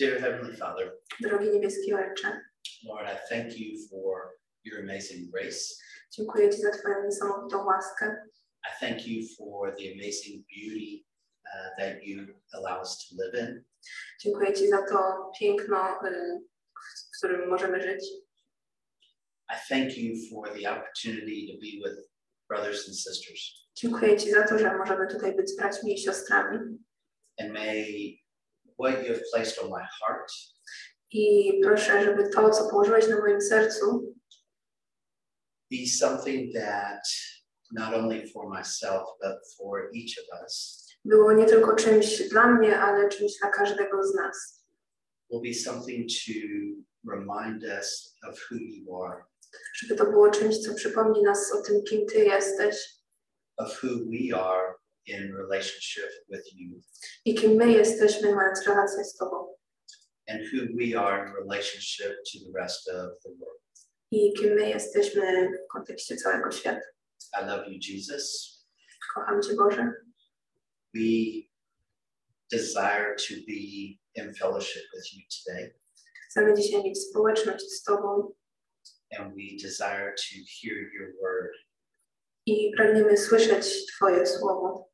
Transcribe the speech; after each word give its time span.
Dear 0.00 0.18
Heavenly 0.18 0.56
Father, 0.56 0.92
Drogi 1.20 1.50
niebieski 1.50 1.94
Ojcze, 1.94 2.40
Lord, 2.84 3.06
I 3.06 3.16
thank 3.28 3.58
you 3.58 3.78
for 3.90 4.38
your 4.64 4.80
amazing 4.80 5.30
grace. 5.30 5.76
dziękuję 6.10 6.50
Ci 6.50 6.60
za 6.60 6.70
Twoją 6.70 7.04
niesamowitą 7.04 7.64
łaskę. 7.64 8.16
I 8.64 8.70
thank 8.80 9.06
you 9.06 9.22
for 9.38 9.76
the 9.76 9.92
amazing 9.92 10.46
beauty 10.46 11.04
uh, 11.44 11.70
that 11.78 12.02
you 12.02 12.26
allow 12.52 12.80
us 12.80 12.98
to 12.98 13.14
live 13.24 13.48
in. 13.48 13.64
Dziękuję 14.20 14.52
Ci 14.52 14.68
za 14.68 14.82
to 14.82 15.30
piękno, 15.40 16.00
y, 16.06 16.40
w 17.12 17.18
którym 17.18 17.48
możemy 17.48 17.82
żyć. 17.82 18.04
I 19.50 19.56
thank 19.68 19.98
you 19.98 20.14
for 20.30 20.48
the 20.60 20.70
opportunity 20.70 21.52
to 21.52 21.58
be 21.60 21.90
with 21.90 22.08
brothers 22.48 22.88
and 22.88 22.96
sisters. 22.96 23.68
Dziękuję 23.74 24.16
Ci 24.16 24.30
za 24.30 24.46
to, 24.48 24.58
że 24.58 24.76
możemy 24.76 25.06
tutaj 25.06 25.36
być 25.36 25.50
z 25.50 25.56
braćmi 25.56 25.94
i 25.94 25.98
siostrami. 25.98 26.58
And 27.40 27.52
may 27.52 28.19
what 28.80 29.02
you 29.06 29.14
have 29.14 29.22
placed 29.32 29.58
on 29.64 29.70
my 29.70 29.86
heart 30.00 30.32
I 31.12 31.52
proszę, 31.64 32.04
żeby 32.04 32.28
to, 32.28 32.50
co 32.50 32.70
położyłeś 32.70 33.08
na 33.08 33.18
moim 33.18 33.40
sercu, 33.40 34.14
be 35.70 35.86
something 35.98 36.54
that 36.54 37.00
not 37.72 37.94
only 37.94 38.28
for 38.32 38.48
myself, 38.58 39.02
but 39.22 39.36
for 39.56 39.90
each 39.94 40.24
of 40.24 40.42
us 40.42 40.86
było 41.04 41.32
nie 41.32 41.46
tylko 41.46 41.76
czymś 41.76 42.28
dla 42.28 42.46
mnie, 42.46 42.78
ale 42.78 43.08
czymś 43.08 43.32
dla 43.40 43.50
każdego 43.50 44.04
z 44.04 44.14
nas. 44.14 44.66
will 45.30 45.40
be 45.42 45.54
something 45.54 46.08
to 46.26 46.32
remind 47.12 47.64
us 47.64 48.16
of 48.28 48.38
who 48.50 48.56
you 48.58 49.02
are, 49.04 49.24
Żeby 49.74 49.94
to 49.94 50.04
było 50.04 50.30
czymś, 50.30 50.58
co 50.58 50.74
przypomni 50.74 51.22
nas 51.22 51.52
o 51.52 51.62
tym, 51.62 51.82
kim 51.90 52.06
Ty 52.06 52.18
jesteś 52.24 52.76
of 53.56 53.82
who 53.82 53.88
we 53.88 54.36
are 54.40 54.74
in 55.10 55.34
relationship 55.36 56.10
with 56.28 56.44
you, 56.54 56.80
i 57.24 57.34
kim 57.34 57.56
my 57.56 57.72
jesteśmy, 57.72 58.34
mając 58.34 58.66
relację 58.66 59.04
z 59.04 59.16
Tobą. 59.16 59.56
and 60.28 60.40
who 60.52 60.60
we 60.78 60.94
are 61.00 61.26
in 61.26 61.32
relationship 61.34 62.12
to 62.32 62.38
the 62.38 62.60
rest 62.60 62.88
of 62.88 63.22
the 63.22 63.30
world. 63.38 63.60
I 64.10 64.32
kim 64.38 64.54
my 64.54 64.68
jesteśmy 64.70 65.48
w 65.48 65.72
kontekście 65.72 66.16
całego 66.16 66.50
świata. 66.50 66.80
I 67.42 67.46
love 67.46 67.64
you, 67.68 67.78
Jesus. 67.92 68.56
Kocham 69.14 69.42
Cię, 69.42 69.54
Boże. 69.54 69.92
We 70.94 71.00
desire 72.50 73.14
to 73.28 73.34
be 73.46 73.98
in 74.14 74.34
fellowship 74.34 74.82
with 74.94 75.12
you 75.14 75.22
today, 75.44 75.74
Chcemy 76.30 76.54
dzisiaj 76.54 76.82
mieć 76.84 76.98
społeczność 76.98 77.64
z 77.70 77.82
Tobą 77.82 78.32
and 79.18 79.34
we 79.34 79.56
desire 79.62 80.14
to 80.16 80.34
hear 80.62 80.76
your 80.76 81.12
word. 81.22 81.52
i 82.46 82.72
pragniemy 82.76 83.16
słyszeć 83.16 83.86
Twoje 83.96 84.26
słowo. 84.26 84.89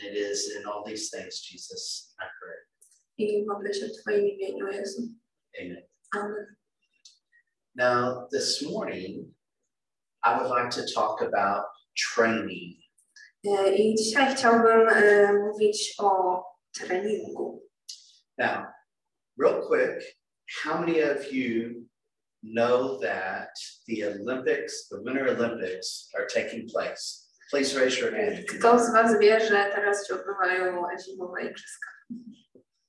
And 0.00 0.16
it 0.16 0.18
is 0.18 0.56
in 0.56 0.66
all 0.66 0.84
these 0.86 1.10
things, 1.10 1.40
Jesus, 1.40 2.14
I 2.20 2.24
pray. 2.24 2.56
I 3.18 3.44
modlę 3.46 3.74
się 3.74 3.86
w 3.86 4.02
Twoim 4.02 4.26
imieniu, 4.26 4.66
Jezu. 4.66 5.02
Amen. 5.60 5.82
Amen. 6.16 6.56
Now, 7.74 8.28
this 8.32 8.62
morning, 8.62 9.34
I 10.24 10.38
would 10.38 10.50
like 10.50 10.70
to 10.70 10.94
talk 10.94 11.22
about 11.22 11.64
training. 12.14 12.76
I 13.44 13.94
dzisiaj 13.94 14.34
chciałbym 14.36 14.88
e, 14.88 15.32
mówić 15.32 15.94
o 15.98 16.42
treningu. 16.74 17.62
Now, 18.38 18.66
real 19.38 19.62
quick, 19.66 20.16
how 20.64 20.80
many 20.80 21.00
of 21.00 21.32
you 21.32 21.86
know 22.42 22.98
that 23.00 23.50
the 23.86 24.04
Olympics, 24.04 24.88
the 24.88 25.02
Winter 25.02 25.28
Olympics, 25.28 26.08
are 26.14 26.26
taking 26.26 26.68
place? 26.68 27.29
Please 27.50 27.74
raise 27.80 27.98
your 27.98 28.12
hand. 28.12 28.46
Kto 28.46 28.78
z 28.78 28.92
Was 28.92 29.18
wie, 29.18 29.40
że 29.40 29.70
teraz 29.74 30.08
się 30.08 30.14
odbywają 30.14 30.82
zimowe 31.06 31.42
igrzyska? 31.42 31.90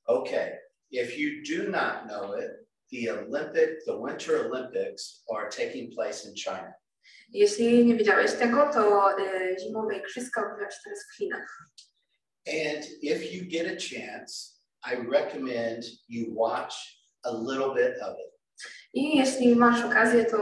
Okay, 0.06 0.60
if 0.92 1.18
you 1.18 1.42
do 1.58 1.72
not 1.72 2.08
know 2.08 2.40
it, 2.40 2.52
the 2.92 3.12
Olympic, 3.12 3.86
the 3.86 3.98
Winter 4.08 4.46
Olympics 4.46 5.24
are 5.36 5.50
taking 5.50 5.94
place 5.94 6.30
in 6.30 6.36
China. 6.36 6.74
Jeśli 7.34 7.86
nie 7.86 7.96
wiedziałeś 7.96 8.34
tego, 8.34 8.70
to 8.74 9.12
e, 9.20 9.60
zimowe 9.60 9.98
igrzyska 9.98 10.42
odbywają 10.42 10.72
się 10.72 10.78
teraz 10.84 11.00
w 11.12 11.18
Chinach. 11.18 11.58
And 12.48 12.86
if 13.02 13.34
you 13.34 13.46
get 13.50 13.68
a 13.68 13.78
chance, 13.80 14.62
I 14.84 14.96
recommend 15.12 15.86
you 16.10 16.34
watch 16.36 16.74
a 17.24 17.32
little 17.32 17.74
bit 17.76 18.02
of 18.02 18.18
it. 18.20 18.32
I 18.94 19.18
jeśli 19.18 19.56
masz 19.56 19.86
okazję, 19.86 20.26
to 20.26 20.38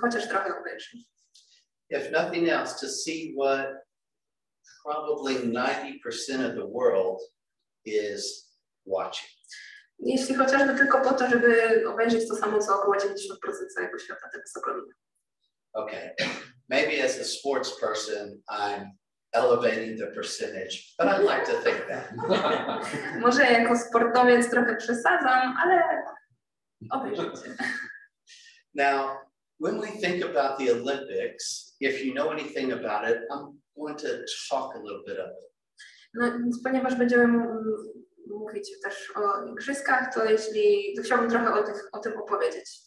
chociaż 0.00 0.28
trochę 0.28 0.60
obejrzyj. 0.60 1.06
If 1.90 2.10
nothing 2.10 2.48
else, 2.48 2.80
to 2.80 2.88
see 2.88 3.34
what 3.36 3.84
probably 4.84 5.34
90% 5.36 6.48
of 6.48 6.54
the 6.56 6.66
world 6.66 7.20
is 7.84 8.50
watching. 8.84 9.28
Jeśli 9.98 10.34
chociażby 10.34 10.74
tylko 10.78 11.00
po 11.00 11.12
to, 11.12 11.28
żeby 11.30 11.82
obejrzeć 11.88 12.28
to 12.28 12.36
samo, 12.36 12.58
co 12.58 12.80
około 12.80 12.94
90% 12.94 13.08
całego 13.74 13.98
świata 13.98 14.30
ogląda. 14.56 14.94
Okay, 15.72 16.14
maybe 16.68 17.04
as 17.04 17.18
a 17.18 17.24
sports 17.24 17.80
person, 17.80 18.42
I'm 18.48 18.96
elevating 19.32 19.98
the 19.98 20.06
percentage, 20.06 20.94
but 20.98 21.08
I 21.08 21.18
like 21.18 21.46
to 21.46 21.62
think 21.62 21.86
that. 21.88 22.12
Może 23.20 23.42
jako 23.42 23.78
sportowiec 23.78 24.50
trochę 24.50 24.76
przesadzam, 24.76 25.56
ale 25.62 26.02
obejrzyjcie. 26.90 27.56
Now, 28.74 29.16
when 29.64 29.76
we 29.80 29.88
think 30.02 30.18
about 30.30 30.58
the 30.58 30.70
Olympics, 30.70 31.44
if 31.80 32.04
you 32.04 32.12
know 32.14 32.28
anything 32.36 32.72
about 32.72 33.02
it, 33.10 33.18
I'm 33.32 33.44
going 33.78 33.98
to 34.04 34.10
talk 34.50 34.74
a 34.74 34.78
little 34.86 35.02
bit 35.06 35.18
of 35.18 35.28
it. 35.28 35.50
No, 36.14 36.32
ponieważ 36.64 36.94
będziemy 36.94 37.26
mówić 38.28 38.70
też 38.82 39.12
o 39.16 39.46
igrzyskach, 39.52 40.14
to 40.14 40.24
jeśli 40.24 40.94
to 40.96 41.02
chciałbym 41.02 41.30
trochę 41.30 41.54
o, 41.54 41.62
tych, 41.62 41.88
o 41.92 41.98
tym 41.98 42.12
opowiedzieć. 42.16 42.80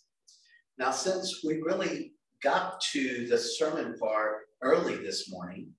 Now, 0.77 0.95
since 0.95 1.27
we 1.43 1.53
really 1.69 2.13
got 2.43 2.79
to 2.93 2.99
the 3.29 3.37
sermon 3.37 3.93
part 3.99 4.33
early 4.61 4.97
this 4.97 5.29
morning, 5.31 5.77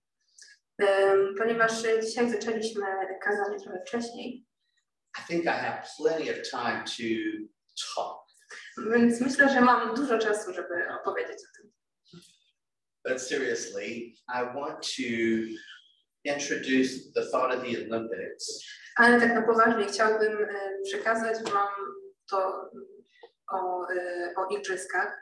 Em, 0.78 1.34
ponieważ 1.38 1.72
dzisiaj 2.03 2.31
zaczęliśmy 2.31 2.82
kazanie 3.22 3.58
trochę 3.58 3.81
wcześniej, 3.87 4.47
I 5.19 5.26
think 5.28 5.44
I 5.44 5.48
have 5.48 5.82
plenty 5.97 6.31
of 6.31 6.50
time 6.50 6.84
to 6.84 7.04
talk. 7.94 8.28
Więc 8.93 9.21
myślę, 9.21 9.49
że 9.49 9.61
mam 9.61 9.94
dużo 9.94 10.19
czasu, 10.19 10.53
żeby 10.53 10.75
opowiedzieć 11.00 11.37
o 11.37 11.56
tym. 11.62 11.72
But 13.09 13.22
seriously, 13.22 13.87
I 14.28 14.44
want 14.55 14.87
to 14.97 15.03
introduce 16.25 17.12
the 17.15 17.22
thought 17.31 17.55
of 17.55 17.62
the 17.62 17.87
Olympics 17.87 18.65
Ale 18.97 19.21
tak 19.21 19.34
na 19.34 19.43
poważnie 19.43 19.87
chciałbym 19.87 20.44
e, 20.44 20.49
przekazać 20.84 21.50
Wam 21.53 21.69
to 22.31 22.71
o, 23.53 23.87
e, 23.93 24.33
o 24.37 24.56
igrzyskach, 24.56 25.12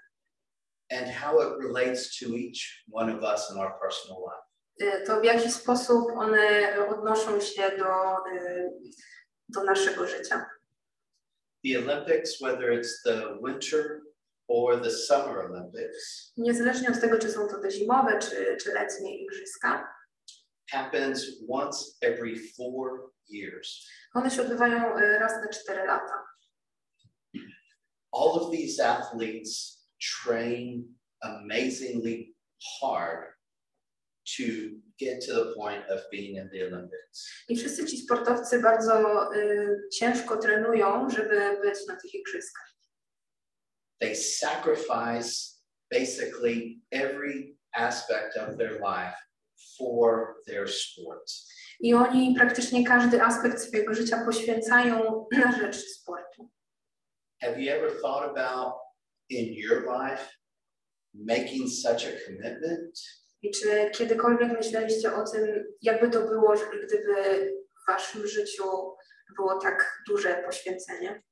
and 0.93 1.09
how 1.09 1.43
it 1.43 1.65
relates 1.65 2.19
to 2.19 2.27
each 2.27 2.85
one 2.93 3.17
of 3.17 3.23
us 3.23 3.51
in 3.51 3.59
our 3.59 3.73
personal 3.81 4.19
life. 4.23 4.47
e, 4.81 5.01
to 5.07 5.21
w 5.21 5.25
jaki 5.25 5.51
sposób 5.51 6.11
one 6.17 6.77
odnoszą 6.89 7.41
się 7.41 7.71
do, 7.79 8.17
do 9.49 9.65
naszego 9.65 10.07
życia. 10.07 10.47
The 11.67 11.79
Olympics, 11.79 12.41
whether 12.41 12.71
it's 12.71 13.03
the 13.03 13.39
winter 13.41 14.03
or 14.47 14.77
the 14.77 14.91
Summer 14.91 15.51
Olympics, 15.51 16.33
Niezależnie 16.37 16.89
od 16.89 17.01
tego, 17.01 17.19
czy 17.19 17.31
są 17.31 17.49
to 17.49 17.59
te 17.63 17.71
zimowe, 17.71 18.19
czy, 18.19 18.57
czy 18.61 18.73
letnie 18.73 19.19
igrzyska, 19.23 19.89
happens 20.71 21.27
once 21.49 21.79
every 22.01 22.37
four 22.57 23.11
years. 23.29 23.89
one 24.15 24.31
się 24.31 24.43
odbywają 24.43 24.95
raz 24.99 25.33
na 25.33 25.49
4 25.49 25.87
lata. 25.87 26.25
All 28.13 28.31
of 28.41 28.51
these 28.53 28.87
athletes 28.89 29.83
train 29.99 30.95
amazingly 31.21 32.35
hard 32.81 33.35
to 34.37 34.43
get 34.99 35.21
to 35.27 35.33
the 35.35 35.55
point 35.55 35.85
of 35.91 36.01
being 36.11 36.37
in 36.37 36.49
the 36.51 36.67
Olympics. 36.67 37.45
I 37.49 37.57
wszyscy 37.57 37.87
ci 37.87 37.99
sportowcy 37.99 38.63
bardzo 38.63 39.29
y, 39.35 39.89
ciężko 39.93 40.37
trenują, 40.37 41.11
żeby 41.11 41.59
być 41.63 41.87
na 41.89 41.97
tych 41.97 42.15
igrzyskach. 42.15 42.77
They 44.01 44.15
sacrifice 44.15 45.57
basically 45.91 46.81
every 46.91 47.57
aspect 47.73 48.37
of 48.37 48.57
their 48.59 48.81
life 48.81 49.17
for 49.79 50.37
their 50.47 50.69
sport. 50.69 51.33
I 51.81 51.95
oni 51.95 52.35
praktycznie 52.35 52.85
każdy 52.85 53.23
aspekt 53.23 53.61
swojego 53.61 53.95
życia 53.95 54.25
poświęcają 54.25 55.27
na 55.45 55.59
rzecz 55.59 55.77
sportu. 55.77 56.51
Have 57.43 57.61
you 57.61 57.73
ever 57.73 57.91
thought 58.01 58.39
about 58.39 58.75
in 59.29 59.55
your 59.55 59.83
life 59.83 60.37
making 61.15 61.69
such 61.69 62.05
a 62.05 62.13
commitment? 62.27 63.26
I 63.47 63.51
czy 63.51 63.91
kiedykolwiek 63.91 64.53
myśleliście 64.53 65.15
o 65.15 65.25
tym, 65.25 65.65
jakby 65.83 66.11
to 66.11 66.21
było, 66.21 66.55
gdyby 66.87 67.53
w 67.83 67.93
waszym 67.93 68.27
życiu 68.27 68.65
było 69.37 69.59
tak 69.61 70.03
duże 70.09 70.43
poświęcenie? 70.47 71.23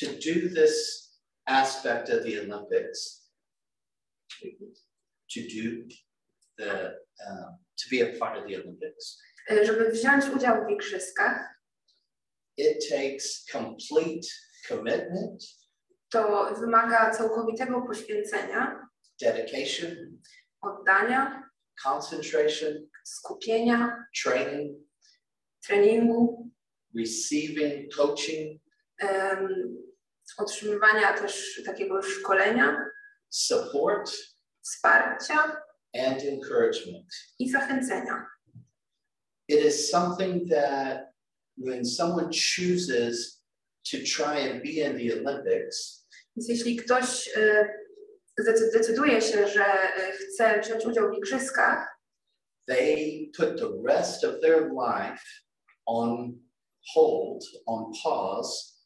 To 0.00 0.06
do 0.06 0.60
this 0.60 1.06
aspect 1.46 2.10
of 2.10 2.22
the 2.24 2.40
Olympics, 2.40 3.30
to 5.34 5.40
do 5.40 5.86
the, 6.58 6.98
um, 7.26 7.56
to 7.76 7.88
be 7.90 8.02
a 8.02 8.18
part 8.18 8.38
of 8.38 8.50
the 8.50 8.56
Olympics, 8.62 9.22
Y, 9.50 9.66
Żeby 9.66 9.90
wziąć 9.90 10.24
udział 10.36 10.66
w 10.66 10.70
igrzyskach, 10.70 11.54
it 12.56 12.88
takes 12.90 13.44
complete 13.44 14.28
commitment, 14.68 15.44
to 16.10 16.54
wymaga 16.60 17.10
całkowitego 17.10 17.82
poświęcenia, 17.82 18.88
dedication, 19.20 20.20
oddania, 20.62 21.42
concentration, 21.84 22.88
skupienia, 23.04 24.04
training, 24.22 24.76
treningu, 25.66 26.50
receiving 26.94 27.88
coaching, 27.96 28.60
em, 28.98 29.48
otrzymywania 30.38 31.12
też 31.12 31.62
takiego 31.66 32.02
szkolenia, 32.02 32.86
support, 33.30 34.10
wsparcia 34.62 35.62
and 35.94 36.22
encouragement. 36.22 37.06
i 37.38 37.50
zachęcenia. 37.50 38.26
It 39.48 39.64
is 39.64 39.90
something 39.90 40.48
that 40.50 41.12
when 41.58 41.84
someone 41.84 42.28
chooses 42.32 43.42
to 43.90 43.96
try 43.98 44.50
and 44.50 44.62
be 44.62 44.70
in 44.70 44.96
the 44.98 45.14
Olympics, 45.20 46.06
Więc 46.36 46.48
jeśli 46.48 46.76
ktoś 46.76 47.04
zdecy- 47.04 47.68
decyduje 48.72 49.22
się, 49.22 49.48
że 49.48 49.64
e, 49.64 50.12
chce 50.12 50.60
wziąć 50.60 50.86
udział 50.86 51.10
w 51.10 51.16
igrzyskach, 51.16 51.98
they 52.68 53.30
put 53.36 53.58
the 53.58 53.68
rest 53.84 54.24
of 54.24 54.40
their 54.40 54.70
life 54.70 55.22
on 55.86 56.38
hold, 56.94 57.44
on 57.66 57.92
pause 58.04 58.76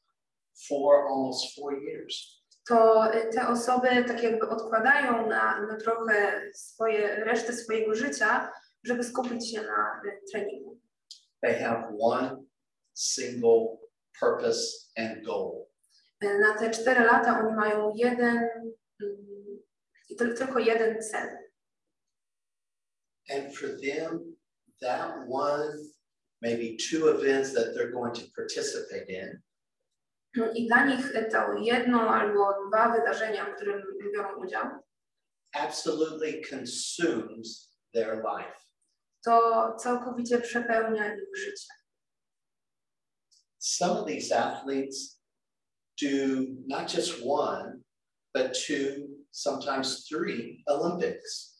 for 0.69 1.06
almost 1.08 1.55
four 1.55 1.82
years. 1.82 2.41
to 2.70 3.12
e, 3.12 3.29
te 3.29 3.49
osoby 3.49 4.05
tak 4.08 4.23
jakby 4.23 4.49
odkładają 4.49 5.26
na, 5.26 5.67
na 5.67 5.76
trochę 5.76 6.43
swoje, 6.55 7.25
resztę 7.25 7.52
swojego 7.52 7.94
życia, 7.94 8.52
żeby 8.85 9.05
skupić 9.05 9.50
się 9.52 9.62
na 9.62 10.02
e, 10.06 10.20
treningu. 10.32 10.81
They 11.43 11.55
have 11.55 11.93
one 12.00 12.37
single 12.94 13.79
purpose 14.20 14.61
and 14.97 15.25
goal. 15.25 15.67
Na 16.23 16.58
te 16.58 16.70
cztery 16.70 17.05
lata 17.05 17.41
oni 17.41 17.56
mają 17.56 17.93
jeden, 17.94 18.49
tylko 20.29 20.59
jeden 20.59 21.03
cel. 21.03 21.29
And 23.31 23.55
for 23.57 23.69
them, 23.69 24.37
that 24.81 25.29
one, 25.29 25.73
maybe 26.43 26.77
two 26.77 27.09
events 27.09 27.53
that 27.55 27.75
they're 27.75 27.93
going 27.93 28.15
to 28.15 28.23
participate 28.35 29.09
in 29.09 29.43
I 30.37 30.67
dla 30.67 30.85
nich 30.87 31.13
to 31.31 31.59
jedno 31.63 32.15
albo 32.15 32.69
dwa 32.69 32.93
wydarzenia, 32.93 33.45
w 33.45 33.57
którym 33.57 33.83
biorą 34.15 34.37
udział, 34.37 34.67
absolutely 35.55 36.41
consumes 36.51 37.77
their 37.93 38.23
life. 38.23 38.61
to 39.25 39.77
całkowicie 39.79 40.41
przepełnia 40.41 41.15
ich 41.15 41.37
życie. 41.37 41.73
Some 43.59 44.01
of 44.01 44.07
these 44.07 44.33
athletes 44.33 45.21
do 46.03 46.09
not 46.67 46.95
just 46.95 47.21
one, 47.23 47.83
but 48.35 48.55
two, 48.55 49.09
sometimes 49.31 50.05
three 50.05 50.62
Olympics. 50.67 51.50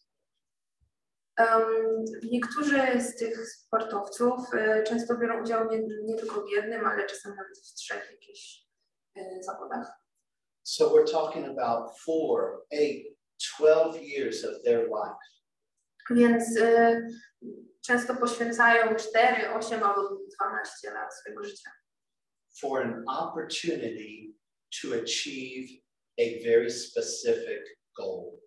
Em, 1.37 2.05
niektórzy 2.23 3.01
z 3.01 3.17
tych 3.17 3.49
sportowców 3.49 4.55
e, 4.55 4.83
często 4.83 5.19
biorą 5.19 5.43
udział 5.43 5.71
nie, 5.71 5.81
nie 6.05 6.17
tylko 6.17 6.41
w 6.41 6.51
jednym, 6.51 6.87
ale 6.87 7.07
czasem 7.07 7.37
nawet 7.37 7.59
w 7.59 7.75
trzech 7.75 8.11
jakichś 8.13 8.67
e, 9.17 9.43
zawodach. 9.43 9.93
So 10.63 10.91
we're 10.91 11.11
talking 11.13 11.59
about 11.59 11.99
four, 12.05 12.67
eight, 12.71 13.17
12 13.59 14.03
years 14.03 14.45
of 14.45 14.63
their 14.63 14.81
life. 14.81 15.19
Więc 16.11 16.57
e, 16.61 17.03
często 17.81 18.17
poświęcają 18.17 18.95
4, 18.95 19.55
8 19.55 19.83
albo 19.83 20.03
12 20.41 20.91
lat 20.91 21.15
swojego 21.15 21.45
życia 21.45 21.71
for 22.61 22.83
an 22.83 23.05
opportunity 23.07 24.35
to 24.71 24.95
achieve 24.95 25.83
a 26.19 26.43
very 26.45 26.71
specific 26.71 27.63
goal. 27.97 28.41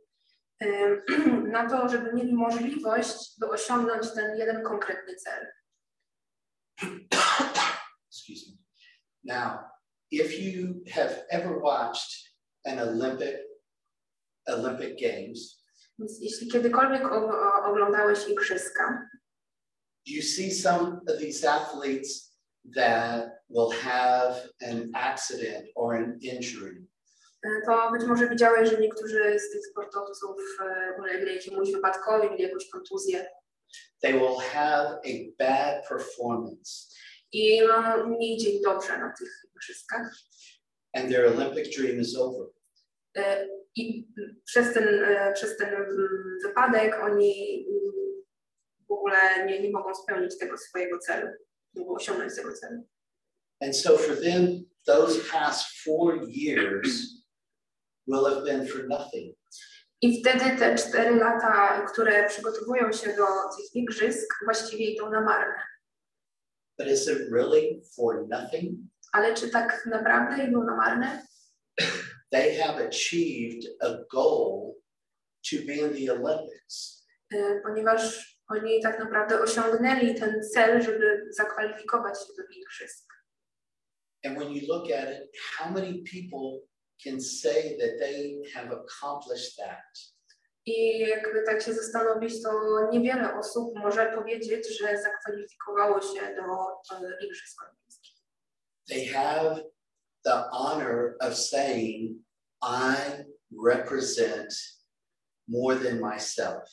Na 1.52 1.70
to, 1.70 1.90
żeby 1.90 2.14
mieli 2.14 2.34
możliwość, 2.34 3.40
by 3.40 3.50
osiągnąć 3.50 4.14
ten 4.16 4.38
jeden 4.38 4.64
konkretny 4.64 5.16
cel. 5.16 5.48
Excuse 8.12 8.52
me. 8.52 8.58
Now, 9.24 9.60
if 10.12 10.40
you 10.40 10.84
have 10.92 11.26
ever 11.30 11.60
watched 11.60 12.34
an 12.66 12.80
Olympic 12.80 13.38
Olympic 14.48 15.00
Games, 15.02 15.64
Więc 16.00 16.20
jeśli 16.22 16.48
kiedykolwiek 16.48 17.02
oglądałeś 17.66 18.28
igrzyska, 18.28 19.10
you 20.06 20.22
see 20.22 20.52
some 20.52 21.00
of 21.08 21.20
these 21.20 21.50
athletes 21.50 22.38
that 22.76 23.30
will 23.50 23.70
have 23.70 24.50
an 24.62 24.92
accident 24.96 25.66
or 25.76 25.96
an 25.96 26.18
injury. 26.22 26.88
E, 27.44 27.62
to 27.66 27.92
być 27.92 28.04
może 28.08 28.30
widziałeś, 28.30 28.70
że 28.70 28.78
niektórzy 28.78 29.40
z 29.40 29.52
tych 29.52 29.68
sportowców 29.72 30.38
e, 30.62 30.96
ulegli 31.00 31.36
jakiemuś 31.36 31.72
wypadkowi, 31.72 32.30
mieli 32.30 32.44
jakąś 32.44 32.70
kontuzję 32.70 33.26
They 34.02 34.14
will 34.14 34.38
have 34.40 35.00
a 35.06 35.12
bad 35.40 35.88
performance, 35.90 36.88
i 37.32 37.62
no, 37.68 38.08
nie 38.10 38.36
idzie 38.36 38.50
im 38.50 38.62
dobrze 38.62 38.98
na 38.98 39.14
tych 39.20 39.30
igrzyskach. 39.56 40.08
and 40.96 41.10
their 41.10 41.26
Olympic 41.26 41.76
dream 41.76 42.00
is 42.00 42.16
over. 42.18 42.48
E, 43.18 43.48
I 43.76 44.08
przez 44.46 44.74
ten, 44.74 45.04
e, 45.04 45.34
przez 45.34 45.58
ten 45.58 45.74
mm, 45.74 46.38
wypadek 46.44 46.96
oni 47.04 47.66
mm, 47.70 48.24
w 48.90 48.92
ogóle 48.92 49.46
nie, 49.46 49.62
nie 49.62 49.72
mogą 49.72 49.96
spełnić 49.96 50.38
tego 50.38 50.58
swojego 50.58 51.00
celu, 51.00 51.28
nie 51.74 51.82
mogą 51.82 51.96
osiągnąć 51.96 52.36
tego 52.36 52.54
celu. 52.54 52.84
And 53.62 53.78
so 53.78 53.98
for 53.98 54.16
them, 54.22 54.66
those 54.86 55.20
past 55.32 55.66
four 55.84 56.30
years 56.30 57.23
will 58.08 58.26
have 58.26 58.44
been 58.44 58.68
for 58.68 58.88
nothing. 58.88 59.36
I 60.02 60.22
wtedy 60.22 60.58
te 60.60 60.76
cztery 60.76 61.16
lata, 61.16 61.86
które 61.94 62.28
przygotowują 62.28 62.92
się 62.92 63.08
do 63.08 63.26
tych 63.58 63.76
igrzysk, 63.76 64.34
właściwie 64.46 64.86
idą 64.92 65.10
na 65.10 65.22
marne. 65.22 65.64
But 66.80 66.88
is 66.88 67.08
it 67.08 67.18
really 67.32 67.82
for 67.96 68.28
nothing? 68.30 68.80
Ale 69.14 69.34
czy 69.34 69.50
tak 69.50 69.86
naprawdę 69.86 70.44
idą 70.44 70.64
na 70.64 70.76
marne? 70.76 71.24
They 72.32 72.56
have 72.56 72.88
achieved 72.88 73.66
a 73.82 73.90
goal 74.12 74.74
to 75.50 75.58
be 75.68 75.74
in 75.74 75.94
the 76.08 76.14
Olympics. 76.14 77.06
E, 77.34 77.62
Ponieważ 77.64 78.34
oni 78.48 78.82
tak 78.82 79.00
naprawdę 79.00 79.42
osiągnęli 79.42 80.16
ten 80.16 80.42
cel, 80.54 80.82
żeby 80.82 81.28
zakwalifikować 81.32 82.20
się 82.20 82.34
do 82.38 82.44
igrzysk. 82.60 83.14
And 84.26 84.38
when 84.38 84.52
you 84.54 84.68
look 84.68 84.92
at 84.92 85.10
it, 85.10 85.32
how 85.58 85.72
many 85.72 86.04
people 86.12 86.68
can 87.04 87.20
say 87.22 87.78
that 87.78 88.00
they 88.00 88.42
have 88.56 88.72
accomplished 88.72 89.58
that? 89.58 90.14
I 90.66 91.00
jakby 91.00 91.44
tak 91.44 91.62
się 91.62 91.74
zastanowić, 91.74 92.44
to 92.44 92.52
niewiele 92.92 93.40
osób 93.40 93.76
może 93.76 94.12
powiedzieć, 94.16 94.80
że 94.80 94.98
zakwalifikowało 94.98 96.02
się 96.02 96.36
do 96.36 96.44
e, 96.98 97.26
Igrzysk 97.26 97.64
Olimpijskich. 97.64 98.14
They 98.90 99.06
have 99.06 99.64
the 100.26 100.44
honor 100.52 101.16
of 101.20 101.38
saying, 101.38 102.18
I 102.62 102.96
represent 103.66 104.54
more 105.48 105.76
than 105.76 106.00
myself. 106.00 106.64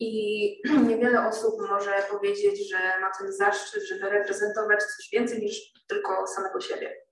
I 0.00 0.62
niewiele 0.88 1.28
osób 1.28 1.54
może 1.68 2.02
powiedzieć, 2.10 2.70
że 2.70 2.78
ma 3.00 3.10
ten 3.18 3.32
zaszczyt, 3.32 3.82
żeby 3.88 4.10
reprezentować 4.10 4.80
coś 4.80 5.08
więcej 5.12 5.40
niż 5.40 5.72
tylko 5.86 6.26
samego 6.26 6.60
siebie. 6.60 7.07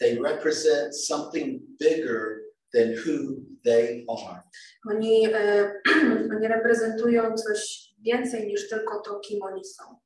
They 0.00 0.18
represent 0.18 0.94
something 0.94 1.60
bigger 1.78 2.40
than 2.74 2.94
who 2.94 3.44
they 3.64 4.04
are. 4.08 4.42
Oni, 4.90 5.26
e, 5.34 5.72
oni 6.36 6.48
reprezentują 6.48 7.34
coś 7.34 7.88
więcej 7.98 8.46
niż 8.46 8.68
tylko 8.68 9.00
to, 9.00 9.20
kim 9.20 9.42
oni 9.42 9.64
są. 9.64 9.98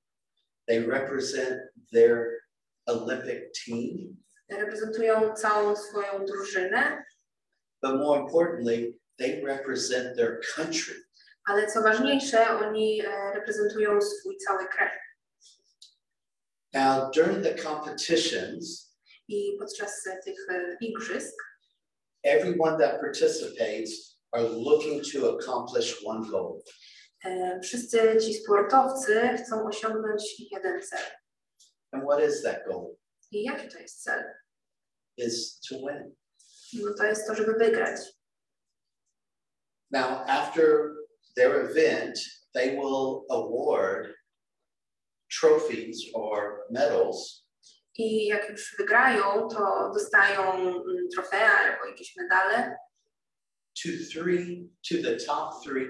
They 0.66 0.86
represent 0.86 1.60
their 1.92 2.40
Olympic 2.86 3.64
team, 3.66 4.16
Reprezentują 4.50 5.34
całą 5.34 5.76
swoją 5.76 6.24
drużynę, 6.26 7.04
but 7.82 7.92
more 7.94 8.20
importantly, 8.20 8.98
they 9.18 9.42
represent 9.44 10.16
their 10.16 10.40
country. 10.56 10.94
ale 11.44 11.66
co 11.66 11.82
ważniejsze, 11.82 12.48
oni 12.50 13.00
e, 13.00 13.32
reprezentują 13.34 14.00
swój 14.00 14.36
cały 14.36 14.68
kraj. 14.68 14.90
Now, 16.72 17.10
during 17.10 17.42
the 17.42 17.54
competitions, 17.54 18.83
I 19.28 19.56
podczas 19.58 20.02
tych 20.24 20.46
igrzysk 20.80 21.34
everyone 22.24 22.78
that 22.78 23.00
participates 23.00 24.18
are 24.32 24.42
looking 24.42 25.02
to 25.12 25.36
accomplish 25.36 26.02
one 26.04 26.30
goal. 26.30 26.62
wszyscy 27.62 28.16
ci 28.20 28.34
sportowcy 28.34 29.38
chcą 29.38 29.66
osiągnąć 29.66 30.22
jeden 30.50 30.82
cel. 30.82 31.00
And 31.92 32.02
what 32.04 32.24
is 32.24 32.42
that 32.42 32.66
goal? 32.66 32.96
I 33.30 33.42
jaki 33.42 33.68
to 33.68 33.78
jest 33.78 34.02
cel? 34.02 34.24
Is 35.16 35.60
to 35.68 35.74
win. 35.76 36.14
No 36.72 36.94
to 36.94 37.04
jest 37.04 37.26
to, 37.26 37.34
żeby 37.34 37.52
wygrać. 37.52 38.00
Now, 39.90 40.24
after 40.26 40.94
their 41.36 41.70
event, 41.70 42.18
they 42.54 42.76
will 42.76 43.24
award 43.30 44.14
trophies 45.28 46.10
or 46.14 46.66
medals 46.70 47.43
I 47.98 48.26
jak 48.26 48.50
już 48.50 48.74
wygrają, 48.78 49.48
to 49.48 49.90
dostają 49.94 50.52
mm, 50.52 50.82
trofea 51.14 51.50
albo 51.58 51.86
jakieś 51.86 52.16
medale. 52.16 52.76
to 53.82 53.88
three, 54.12 54.70
to 54.88 54.94
the 55.02 55.16
top 55.26 55.62
three 55.64 55.86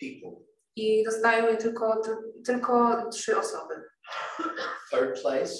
people. 0.00 0.44
I 0.76 1.04
dostają 1.04 1.48
je 1.50 1.56
tylko, 1.56 2.00
ty- 2.04 2.42
tylko 2.46 3.02
trzy 3.12 3.38
osoby. 3.38 3.74
Third 4.90 5.20
place, 5.22 5.52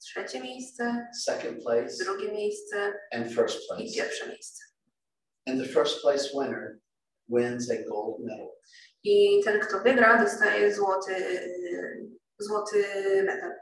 Trzecie 0.00 0.40
miejsce, 0.40 1.06
second 1.24 1.62
place, 1.62 2.04
drugie 2.04 2.32
miejsce 2.32 2.92
and 3.12 3.32
first 3.32 3.58
i 3.64 3.66
place. 3.68 3.94
pierwsze 3.94 4.28
miejsce. 4.28 4.64
And 5.48 5.62
the 5.62 5.68
first 5.68 6.00
place 6.02 6.28
winner 6.34 6.78
wins 7.28 7.70
a 7.70 7.74
gold 7.90 8.16
medal. 8.24 8.48
I 9.04 9.40
ten, 9.44 9.60
kto 9.60 9.80
wygra, 9.80 10.22
dostaje 10.24 10.74
złoty, 10.74 11.14
złoty 12.38 12.84
medal. 13.26 13.52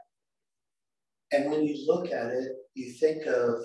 And 1.33 1.45
when 1.51 1.63
you 1.63 1.75
look 1.87 2.11
at 2.13 2.33
it, 2.33 2.51
you 2.75 2.93
think 2.99 3.27
of 3.27 3.55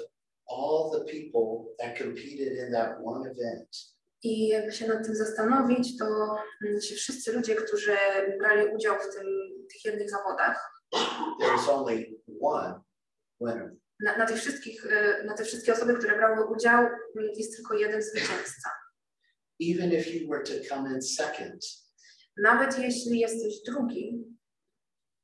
all 0.46 0.90
the 0.90 1.04
people 1.04 1.74
that 1.78 1.98
competed 1.98 2.58
in 2.58 2.72
that 2.72 2.98
one 3.04 3.30
event. 3.30 3.76
I 4.22 4.48
jakby 4.48 4.72
się 4.72 4.88
nad 4.88 5.06
tym 5.06 5.16
zastanowić, 5.16 5.98
to 5.98 6.36
ci 6.82 6.94
wszyscy 6.94 7.32
ludzie, 7.32 7.54
którzy 7.54 7.96
brali 8.38 8.74
udział 8.74 8.96
w 8.98 9.14
tym, 9.14 9.26
tych 9.72 9.84
jednych 9.84 10.10
zawodach, 10.10 10.70
There 11.40 11.54
is 11.56 11.68
only 11.68 12.06
one 12.40 12.80
winner. 13.40 13.76
na, 14.04 14.16
na, 14.16 14.26
tych 14.26 14.36
wszystkich, 14.36 14.86
y, 14.86 15.24
na 15.24 15.34
te 15.34 15.44
wszystkie 15.44 15.72
osoby, 15.72 15.94
które 15.94 16.16
brały 16.16 16.46
udział, 16.46 16.88
jest 17.36 17.56
tylko 17.56 17.74
jeden 17.74 18.02
zwycięzca. 18.02 18.70
Even 19.60 19.92
if 19.92 20.10
you 20.10 20.28
were 20.28 20.42
to 20.42 20.68
come 20.68 20.94
in 20.94 21.02
second, 21.02 21.64
Nawet 22.36 22.78
jeśli 22.78 23.18
jesteś 23.18 23.62
drugi, 23.62 24.24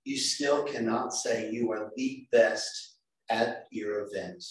you 0.06 0.18
still 0.18 0.64
cannot 0.64 1.14
say 1.14 1.50
you 1.52 1.72
are 1.72 1.90
the 1.96 2.26
best 2.32 3.00
at 3.28 3.66
your 3.70 4.06
event. 4.06 4.44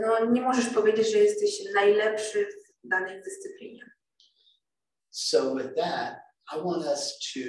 no 0.00 0.30
nie 0.32 0.40
możesz 0.40 0.66
powiedzieć, 0.66 1.12
że 1.12 1.18
jesteś 1.18 1.62
najlepszy 1.74 2.48
w 2.84 2.88
danej 2.88 3.22
dyscyplinie. 3.22 3.90
So 5.10 5.54
with 5.54 5.74
that, 5.76 6.16
I 6.56 6.60
want 6.64 6.86
us 6.86 7.18
to 7.34 7.40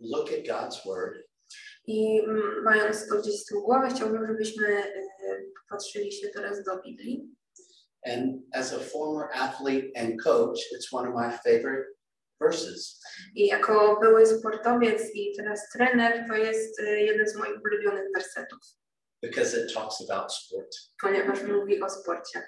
look 0.00 0.32
at 0.32 0.44
God's 0.44 0.84
word 0.86 1.26
I 1.86 2.22
mając 2.64 3.08
to 3.08 3.22
gdzieś 3.22 3.34
z 3.40 3.44
tyłu 3.44 3.62
głowy, 3.62 3.88
chciałbym, 3.94 4.26
żebyśmy 4.26 4.82
popatrzyli 5.62 6.12
się 6.12 6.28
teraz 6.28 6.64
do 6.64 6.82
Biblii. 6.82 7.36
and 8.06 8.40
as 8.54 8.72
a 8.72 8.78
former 8.78 9.30
athlete 9.34 9.90
and 9.96 10.20
coach, 10.22 10.58
it's 10.72 10.92
one 10.92 11.08
of 11.08 11.14
my 11.14 11.30
favorite 11.44 11.86
verses. 12.40 13.00
I 13.34 13.46
jako 13.46 13.98
były 14.00 14.26
sportowiec 14.26 15.02
i 15.14 15.36
teraz 15.36 15.68
trener, 15.72 16.24
to 16.28 16.34
jest 16.34 16.80
y, 16.80 17.00
jeden 17.00 17.28
z 17.28 17.36
moich 17.36 17.60
ulubionych 17.64 18.04
wersetów, 18.14 18.58
because 19.22 19.64
it 19.64 19.74
talks 19.74 20.10
about 20.10 20.32
sport. 20.34 20.76
ponieważ 21.00 21.42
mówi 21.42 21.82
o 21.82 21.90
sporcie. 21.90 22.42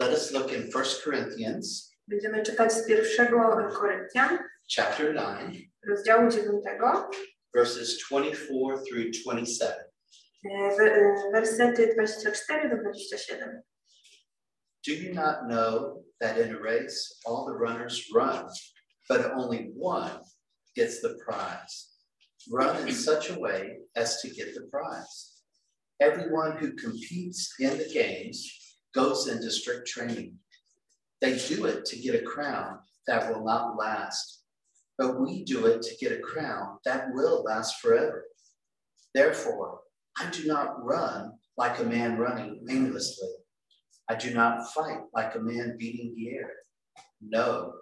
Let 0.00 0.12
us 0.12 0.30
look 0.30 0.52
in 0.52 0.62
1 0.62 0.84
Corinthians 1.04 1.94
Będziemy 2.08 2.42
czytać 2.42 2.72
z 2.72 2.86
pierwszego 2.86 3.68
Koryntian, 3.80 4.38
chapter 4.76 5.14
9, 5.14 5.70
rozdziału 5.88 6.30
9, 6.30 6.64
verses 7.54 7.98
24 8.10 8.78
through 8.88 9.10
27. 9.24 9.72
y, 10.44 10.82
y, 10.82 11.32
wersety 11.32 11.94
24 11.94 12.68
do 12.68 12.76
27. 12.76 13.62
Do 14.86 14.92
you 14.92 15.14
not 15.14 15.36
know 15.48 16.04
that 16.20 16.38
in 16.38 16.54
a 16.54 16.58
race 16.58 17.20
all 17.26 17.46
the 17.46 17.54
runners 17.54 18.04
run, 18.14 18.46
but 19.08 19.32
only 19.32 19.70
one 19.74 20.10
gets 20.76 21.00
the 21.00 21.18
prize? 21.24 21.90
Run 22.50 22.88
in 22.88 22.94
such 22.94 23.30
a 23.30 23.38
way 23.38 23.78
as 23.96 24.20
to 24.20 24.28
get 24.30 24.54
the 24.54 24.68
prize. 24.70 25.32
Everyone 26.00 26.56
who 26.58 26.72
competes 26.72 27.54
in 27.60 27.78
the 27.78 27.88
games 27.92 28.76
goes 28.94 29.28
into 29.28 29.50
strict 29.50 29.88
training. 29.88 30.36
They 31.20 31.38
do 31.38 31.64
it 31.66 31.84
to 31.86 31.96
get 31.96 32.20
a 32.20 32.24
crown 32.24 32.80
that 33.06 33.32
will 33.32 33.44
not 33.44 33.76
last, 33.78 34.42
but 34.98 35.20
we 35.20 35.44
do 35.44 35.66
it 35.66 35.82
to 35.82 35.96
get 35.96 36.12
a 36.12 36.20
crown 36.20 36.78
that 36.84 37.06
will 37.12 37.42
last 37.44 37.80
forever. 37.80 38.24
Therefore, 39.14 39.80
I 40.18 40.30
do 40.30 40.46
not 40.46 40.84
run 40.84 41.32
like 41.56 41.78
a 41.78 41.84
man 41.84 42.18
running 42.18 42.64
aimlessly. 42.68 43.28
I 44.08 44.16
do 44.16 44.34
not 44.34 44.72
fight 44.74 45.00
like 45.14 45.34
a 45.34 45.40
man 45.40 45.76
beating 45.78 46.14
the 46.14 46.30
air. 46.36 46.50
No, 47.22 47.72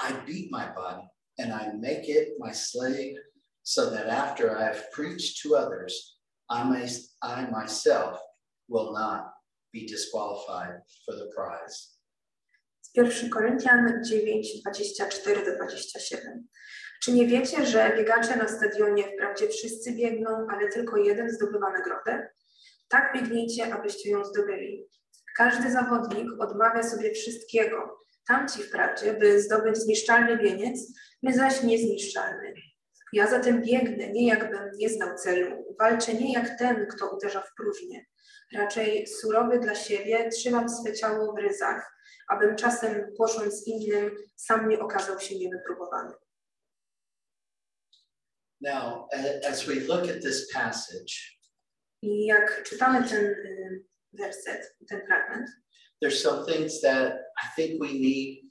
I 0.00 0.12
beat 0.26 0.50
my 0.50 0.66
body 0.74 1.06
and 1.38 1.52
I 1.52 1.72
make 1.72 2.08
it 2.08 2.34
my 2.38 2.52
slave 2.52 3.16
so 3.62 3.90
that 3.90 4.08
after 4.08 4.56
I 4.58 4.64
have 4.64 4.90
preached 4.92 5.42
to 5.42 5.56
others, 5.56 6.18
I 6.50 6.64
may 6.64 6.86
I 7.22 7.46
myself 7.50 8.18
will 8.68 8.92
not 8.92 9.30
be 9.72 9.86
disqualified 9.86 10.80
for 11.04 11.14
the 11.16 11.30
prize. 11.34 11.94
Z 12.82 12.90
1 12.94 13.30
Koryntian 13.30 14.02
9, 14.04 14.62
24 14.62 15.44
do 15.44 15.56
27. 15.56 16.48
Czy 17.02 17.12
nie 17.12 17.26
wiecie, 17.26 17.66
że 17.66 17.96
biegacze 17.96 18.36
na 18.36 18.48
stadionie 18.48 19.04
wprawdzie 19.04 19.48
wszyscy 19.48 19.92
biegną, 19.92 20.46
ale 20.50 20.68
tylko 20.68 20.96
jeden 20.96 21.30
zdobywa 21.30 21.70
nagrodę? 21.72 22.28
Tak 22.88 23.14
biegnijcie, 23.14 23.74
abyście 23.74 24.10
ją 24.10 24.24
zdobyli. 24.24 24.88
Każdy 25.36 25.72
zawodnik 25.72 26.26
odmawia 26.40 26.82
sobie 26.82 27.12
wszystkiego. 27.12 28.03
Tamci 28.28 28.62
wprawdzie, 28.62 29.14
by 29.14 29.42
zdobyć 29.42 29.76
zniszczalny 29.76 30.38
wieniec, 30.38 30.80
my 31.22 31.34
zaś 31.34 31.62
niezniszczalny. 31.62 32.54
Ja 33.12 33.30
zatem 33.30 33.62
biegnę, 33.62 34.12
nie 34.12 34.26
jakbym 34.26 34.70
nie 34.76 34.88
znał 34.88 35.16
celu. 35.16 35.76
Walczę 35.80 36.14
nie 36.14 36.32
jak 36.32 36.58
ten, 36.58 36.86
kto 36.86 37.16
uderza 37.16 37.40
w 37.40 37.54
próżnię. 37.56 38.04
Raczej 38.54 39.06
surowy 39.06 39.58
dla 39.58 39.74
siebie 39.74 40.28
trzymam 40.28 40.68
swe 40.68 40.92
ciało 40.92 41.32
w 41.32 41.38
ryzach, 41.38 41.92
abym 42.28 42.56
czasem 42.56 43.14
głosząc 43.16 43.66
innym 43.66 44.16
sam 44.36 44.68
nie 44.68 44.78
okazał 44.78 45.20
się 45.20 45.38
niewypróbowany. 45.38 46.14
Now, 48.60 49.08
as 49.50 49.66
we 49.66 49.74
look 49.74 50.10
at 50.10 50.22
this 50.22 50.52
passage, 50.52 51.34
I 52.02 52.26
jak 52.26 52.62
czytamy 52.62 53.08
ten 53.08 53.24
y, 53.24 53.84
werset, 54.12 54.76
ten 54.88 55.06
fragment, 55.06 55.50
there's 56.02 56.22
some 56.22 56.44
things 56.44 56.80
that 56.80 57.12
I 57.42 57.46
think 57.56 57.80
we 57.82 57.92
need 57.92 58.50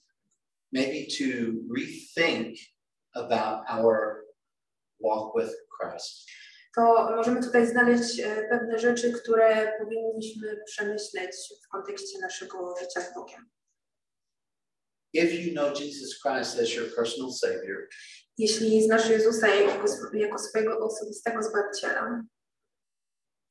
maybe 0.71 1.07
to 1.17 1.53
rethink 1.69 2.57
about 3.15 3.63
our 3.69 4.23
walk 4.99 5.35
with 5.35 5.53
Christ. 5.69 6.25
to 6.75 7.15
możemy 7.15 7.43
tutaj 7.43 7.67
znaleźć 7.67 8.19
e, 8.19 8.47
pewne 8.49 8.79
rzeczy, 8.79 9.13
które 9.13 9.73
powinniśmy 9.79 10.63
przemyśleć 10.65 11.31
w 11.65 11.67
kontekście 11.67 12.19
naszego 12.19 12.75
życia 12.79 13.01
z 13.01 13.13
Bogiem. 13.13 13.49
If 15.13 15.35
you 15.35 15.51
know 15.51 15.79
Jesus 15.79 16.19
Christ 16.21 16.59
as 16.59 16.75
your 16.75 16.95
personal 16.95 17.31
Savior, 17.31 17.87
Jeśli 18.37 18.83
znasz 18.83 19.09
Jezusa 19.09 19.47
jako, 19.47 19.85
jako 20.13 20.39
swojego 20.39 20.77
osobistego 20.77 21.43
Zbawiciela, 21.43 22.23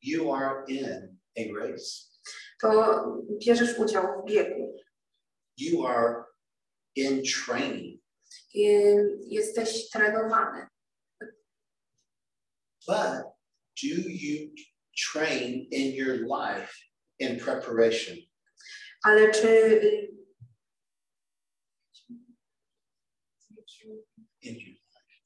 you 0.03 0.35
are 0.35 0.65
in 0.69 1.19
a 1.39 1.61
race. 1.61 2.12
To 2.61 3.05
bierzesz 3.47 3.79
udział 3.79 4.05
w 4.23 4.27
biegu. 4.31 4.77
You 5.57 5.87
are 5.87 6.25
in 6.97 7.23
training, 7.47 8.01
Jesteś 9.27 9.91
trenowany. 9.91 10.67
but 12.87 13.23
do 13.83 13.89
you 14.09 14.51
train 15.13 15.69
in 15.71 15.95
your 15.95 16.17
life 16.27 16.73
in 17.19 17.39
preparation? 17.41 18.17
Ale 19.05 19.31
czy 19.31 19.49
In 24.43 24.55
your 24.55 24.75
life, 24.75 25.21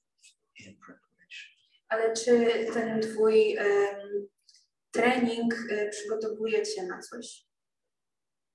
in 0.59 0.76
preparation. 0.79 1.50
Ale 1.88 2.12
czy 2.15 2.67
ten 2.75 3.00
twój 3.03 3.57
em, 3.59 4.29
trening 4.97 5.55
y, 5.55 5.88
przygotowuje 5.91 6.62
cię 6.62 6.83
na 6.83 7.00
coś? 7.00 7.47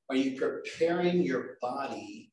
Are 0.07 0.19
you 0.19 0.37
preparing 0.37 1.25
your 1.25 1.57
body 1.61 2.31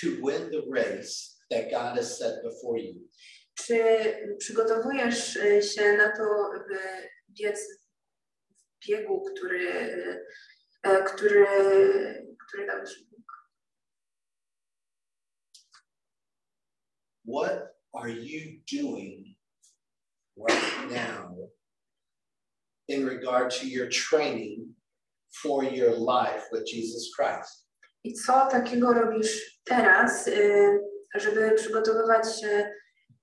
to 0.00 0.08
win 0.08 0.50
the 0.50 0.62
race 0.70 1.36
that 1.50 1.70
God 1.70 1.96
has 1.96 2.18
set 2.18 2.42
before 2.42 2.78
you? 2.78 3.08
Czy 3.54 3.78
przygotowujesz 4.38 5.36
y, 5.36 5.62
się 5.62 5.92
na 5.92 6.16
to, 6.16 6.50
by 6.68 6.78
biec 7.28 7.60
w 8.50 8.86
biegu, 8.88 9.24
który, 9.24 9.84
y, 10.86 11.04
który, 11.06 11.46
który 12.48 12.66
dał 12.66 12.86
ci 12.86 13.08
Bóg? 13.10 13.32
What 17.24 17.74
are 17.92 18.10
you 18.10 18.62
doing 18.72 19.36
right 20.36 20.90
now 20.90 21.50
in 22.88 23.06
regard 23.06 23.50
to 23.50 23.66
your 23.66 23.88
training 23.88 24.74
for 25.42 25.64
your 25.64 25.90
life 25.98 26.44
with 26.52 26.64
Jesus 26.72 27.10
Christ? 27.16 27.66
I 28.04 28.12
co 28.14 28.46
takiego 28.50 28.92
robisz 28.92 29.60
teraz, 29.64 30.28
y, 30.28 30.80
żeby 31.14 31.50
przygotowywać 31.56 32.40
się 32.40 32.72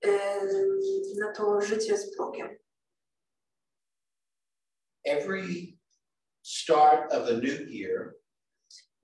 y, 0.06 0.10
na 1.20 1.32
to 1.32 1.60
życie 1.60 1.96
z 1.98 2.16
Bogiem? 2.16 2.48
every 5.04 5.78
start 6.42 7.12
of 7.12 7.28
a 7.28 7.32
new 7.32 7.60
year, 7.70 8.14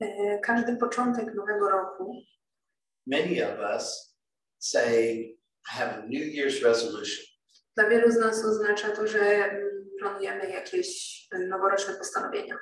E, 0.01 0.39
Każdy 0.45 0.77
początek 0.77 1.35
nowego 1.35 1.69
roku 1.71 2.23
many 3.07 3.41
of 3.53 3.61
us 3.77 4.17
say, 4.59 5.13
I 5.65 5.77
have 5.77 5.93
a 5.99 6.03
New 6.07 6.27
Year's 6.35 6.63
resolution. 6.65 7.25
dla 7.77 7.89
wielu 7.89 8.11
z 8.13 8.17
nas 8.17 8.45
oznacza 8.45 8.91
to, 8.91 9.07
że 9.07 9.21
mm, 9.21 9.72
planujemy 10.03 10.51
jakieś 10.51 11.19
e, 11.33 11.39
noworoczne 11.39 11.95
postanowienia. 11.95 12.59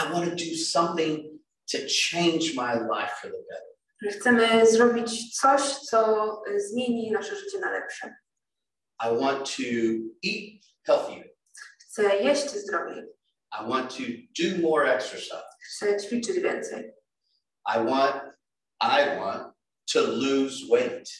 I 0.00 0.12
want 0.12 0.30
to 0.30 0.36
do 0.36 0.56
something 0.64 1.40
to 1.72 1.78
change 1.78 2.54
my 2.56 2.74
life 2.74 3.14
for 3.20 3.30
the 3.30 3.38
better. 3.48 4.20
Chcemy 4.20 4.66
zrobić 4.66 5.40
coś, 5.40 5.60
co 5.78 6.42
e, 6.46 6.60
zmieni 6.60 7.10
nasze 7.10 7.36
życie 7.36 7.58
na 7.58 7.70
lepsze. 7.70 8.14
I 9.04 9.20
want 9.20 9.56
to 9.56 9.62
eat 10.24 10.62
healthier. 10.86 11.30
Chcę 11.80 12.16
jeść 12.16 12.50
zdrowiej, 12.50 13.04
I 13.52 13.70
want 13.70 13.96
to 13.96 14.02
do 14.42 14.68
more 14.68 14.94
exercise. 14.94 15.42
chcę 15.60 16.00
ćwiczyć 16.00 16.40
więcej. 16.40 16.92
I 17.74 17.84
want, 17.90 18.22
I 18.82 19.18
want 19.18 19.54
to 19.92 20.00
lose 20.00 20.66
weight 20.70 21.10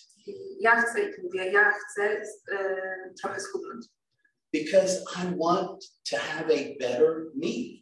Ja 0.60 0.82
chcę 0.82 1.00
mówię, 1.22 1.52
ja 1.52 1.72
chcę 1.72 2.22
e, 2.52 3.14
trochę 3.22 3.40
schudnąć, 3.40 3.86
because 4.52 5.04
I 5.16 5.32
want 5.36 5.84
to 6.06 6.16
have 6.16 6.50
a 6.50 6.76
better 6.78 7.30
me. 7.34 7.80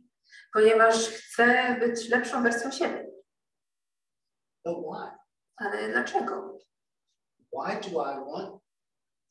ponieważ 0.53 1.09
chcę 1.09 1.77
być 1.81 2.09
lepszą 2.09 2.43
wersją 2.43 2.71
siebie. 2.71 3.11
But 4.65 4.77
why? 4.77 5.11
Ale 5.57 5.89
dlaczego? 5.93 6.59
Why 7.53 7.81
do 7.81 7.89
I 7.89 8.17
want, 8.19 8.63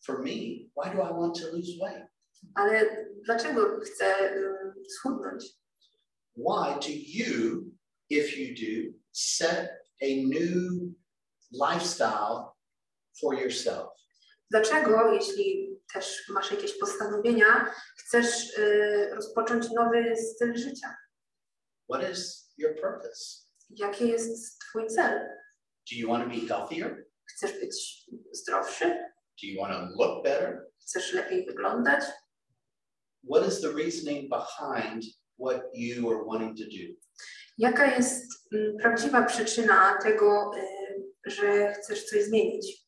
for 0.06 0.20
me, 0.20 0.70
why 0.76 0.96
do 0.96 1.02
I 1.04 1.14
want 1.14 1.40
to 1.40 1.48
lose 1.48 1.78
weight? 1.82 2.08
Ale 2.56 3.06
dlaczego 3.26 3.80
chcę 3.80 4.06
e, 4.06 4.74
schudnąć? 4.90 5.46
Why 6.36 6.80
do 6.80 6.90
you, 6.90 7.72
if 8.10 8.38
you 8.38 8.56
do, 8.56 8.98
set 9.12 9.70
a 10.02 10.06
new 10.06 10.94
lifestyle 11.52 12.54
for 13.22 13.36
yourself? 13.36 13.90
Dlaczego, 14.52 15.14
jeśli 15.14 15.77
też 15.94 16.30
masz 16.30 16.52
jakieś 16.52 16.80
postanowienia, 16.80 17.74
chcesz 17.98 18.58
e, 18.60 19.16
rozpocząć 19.16 19.72
nowy 19.72 20.16
styl 20.16 20.58
życia? 20.58 20.96
What 21.94 22.12
is 22.12 22.52
your 22.58 22.76
purpose? 22.76 23.48
Jaki 23.70 24.08
jest 24.08 24.60
Twój 24.60 24.88
cel? 24.88 25.20
Do 25.92 25.96
you 25.98 26.10
want 26.10 26.24
to 26.24 26.40
be 26.40 26.48
healthier? 26.48 27.06
Chcesz 27.26 27.60
być 27.60 28.06
zdrowszy? 28.32 28.86
Do 29.42 29.48
you 29.48 29.62
want 29.62 29.74
to 29.74 30.04
look 30.04 30.24
better? 30.24 30.68
Chcesz 30.82 31.14
lepiej 31.14 31.46
wyglądać? 31.46 32.04
What 33.34 33.48
is 33.48 33.62
the 33.62 33.74
reasoning 33.74 34.30
behind 34.30 35.04
what 35.40 35.62
you 35.74 36.10
are 36.10 36.26
wanting 36.26 36.58
to 36.58 36.64
do? 36.64 36.94
Jaka 37.58 37.96
jest 37.96 38.24
mm, 38.54 38.78
prawdziwa 38.78 39.24
przyczyna 39.26 39.98
tego, 40.04 40.52
e, 40.58 40.62
że 41.26 41.74
chcesz 41.74 42.06
coś 42.06 42.24
zmienić? 42.24 42.88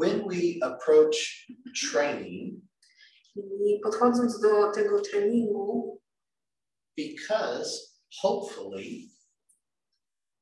When 0.00 0.28
we 0.28 0.66
approach 0.66 1.46
training, 1.90 2.60
I 3.36 3.80
podchodząc 3.82 4.40
do 4.40 4.72
tego 4.72 5.00
treningu, 5.00 6.00
because 6.96 7.96
hopefully, 8.22 9.10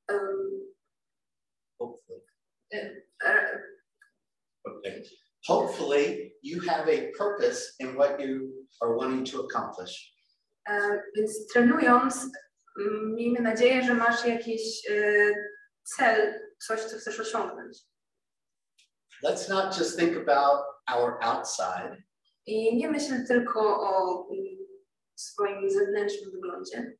em, 0.08 0.18
hopefully, 1.80 2.20
okay, 4.64 5.02
hopefully 5.46 6.32
you 6.42 6.60
have 6.60 6.88
a 6.88 7.12
purpose 7.18 7.74
in 7.80 7.94
what 7.96 8.20
you 8.20 8.66
are 8.80 8.96
wanting 8.96 9.30
to 9.30 9.44
accomplish. 9.44 10.14
e, 10.68 11.02
więc 11.16 11.46
trenując, 11.52 12.30
miejmy 13.14 13.40
nadzieję, 13.40 13.82
że 13.82 13.94
masz 13.94 14.24
jakiś 14.26 14.90
e, 14.90 15.34
cel, 15.84 16.40
coś, 16.66 16.80
co 16.80 16.96
chcesz 16.96 17.20
osiągnąć. 17.20 17.78
Let's 19.22 19.48
not 19.48 19.78
just 19.78 19.98
think 19.98 20.16
about 20.16 20.64
our 20.86 21.18
outside, 21.22 22.02
I 22.46 22.76
nie 22.76 22.90
myśl 22.90 23.26
tylko 23.26 23.60
o 23.60 24.26
mm, 24.30 24.66
swoim 25.16 25.70
zewnętrznym 25.70 26.30
wyglądzie, 26.30 26.96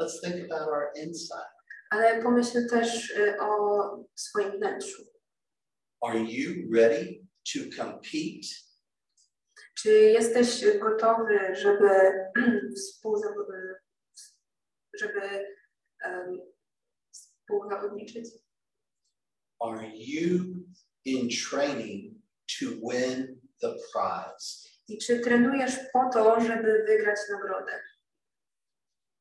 let's 0.00 0.20
think 0.24 0.52
about 0.52 0.68
our 0.68 0.90
inside. 0.96 1.50
ale 1.90 2.22
pomyśl 2.22 2.68
też 2.70 3.10
y, 3.10 3.36
o 3.40 4.04
swoim 4.14 4.50
wnętrzu. 4.50 5.02
Are 6.02 6.18
you 6.18 6.74
ready 6.74 7.26
to 7.52 7.60
compete 7.76 8.48
Czy 9.78 9.90
jesteś 9.90 10.78
gotowy, 10.78 11.54
żeby 11.54 12.12
żeby 15.00 15.46
um, 16.04 16.38
współzawodniczyć? 17.12 18.28
Are 19.60 19.90
you 19.96 20.44
in 21.04 21.28
training 21.28 22.14
to 22.58 22.66
win 22.82 23.40
the 23.62 23.76
prize? 23.92 24.68
I 24.88 24.98
czy 24.98 25.20
trenujesz 25.20 25.78
po 25.92 26.10
to, 26.12 26.40
żeby 26.40 26.84
wygrać 26.86 27.18
nagrodę? 27.30 27.80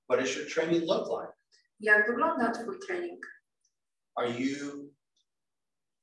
What 0.10 0.20
does 0.20 0.36
your 0.36 0.46
training 0.46 0.84
look 0.84 1.08
like? 1.08 1.34
Jak 1.80 2.08
wygląda 2.08 2.52
Twój 2.52 2.80
trening? 2.88 3.26
Are 4.16 4.30
you 4.30 4.94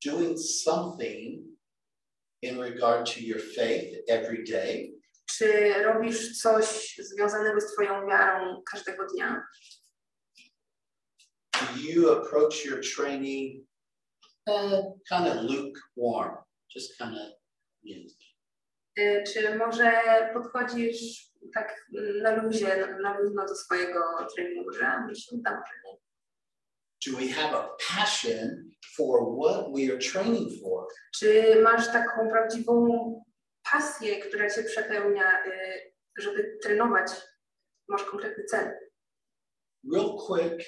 doing 0.05 0.38
something 0.38 1.45
in 2.43 2.59
regard 2.59 3.14
to 3.14 3.21
your 3.21 3.40
faith 3.40 3.99
every 4.09 4.45
day? 4.45 5.01
Czy 5.27 5.73
robisz 5.83 6.40
coś 6.43 6.97
związanego 6.99 7.61
z 7.61 7.73
Twoją 7.73 8.07
wiarą 8.07 8.62
każdego 8.73 9.07
dnia? 9.07 9.47
Do 11.53 11.81
you 11.81 12.11
approach 12.12 12.64
your 12.64 12.81
training 12.97 13.69
kind 15.09 15.26
of 15.29 15.37
lukewarm, 15.50 16.37
just 16.74 16.96
kind 16.98 17.14
of, 17.16 17.29
you 17.83 17.94
know, 17.96 18.11
Y, 18.98 19.24
Czy 19.33 19.55
może 19.59 19.92
podchodzisz 20.35 21.31
tak 21.55 21.87
na 22.22 22.42
luzie, 22.42 22.87
na- 23.03 23.18
luźno 23.18 23.46
do 23.46 23.55
swojego 23.55 24.00
treningu, 24.35 24.72
że 24.72 25.05
mi 25.09 25.16
się 25.16 25.37
uda, 25.37 25.62
do 27.07 27.16
we 27.16 27.29
have 27.29 27.57
a 27.59 27.68
passion 27.88 28.70
for 28.96 29.20
what 29.42 29.66
we 29.74 29.92
are 29.92 29.98
training 29.98 30.62
for? 30.62 30.87
Czy 31.14 31.61
masz 31.62 31.87
taką 31.87 32.29
prawdziwą 32.31 32.87
pasję, 33.72 34.20
która 34.20 34.50
cię 34.50 34.62
przepełnia, 34.64 35.44
y, 35.46 35.92
żeby 36.18 36.59
trenować? 36.62 37.07
Masz 37.88 38.05
konkretny 38.05 38.44
cel. 38.44 38.79
Real 39.94 40.16
quick, 40.26 40.66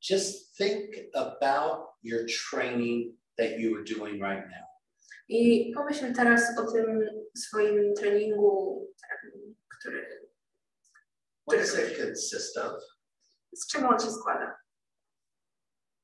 just 0.00 0.56
think 0.56 0.96
about 1.14 1.86
your 2.02 2.26
training 2.50 3.16
that 3.38 3.58
you 3.58 3.76
are 3.76 3.84
doing 3.84 4.22
right 4.22 4.46
now. 4.50 4.66
I 5.28 5.72
pomyśl 5.76 6.14
teraz 6.14 6.58
o 6.58 6.72
tym 6.72 7.00
swoim 7.36 7.94
treningu, 7.94 8.86
em, 9.10 9.54
który, 9.78 10.30
What 11.50 11.60
does 11.60 11.78
it 11.78 11.98
consist 11.98 12.56
of? 12.56 12.82
z 13.52 13.66
czego 13.66 13.88
on 13.88 14.00
się 14.00 14.10
składa. 14.10 14.56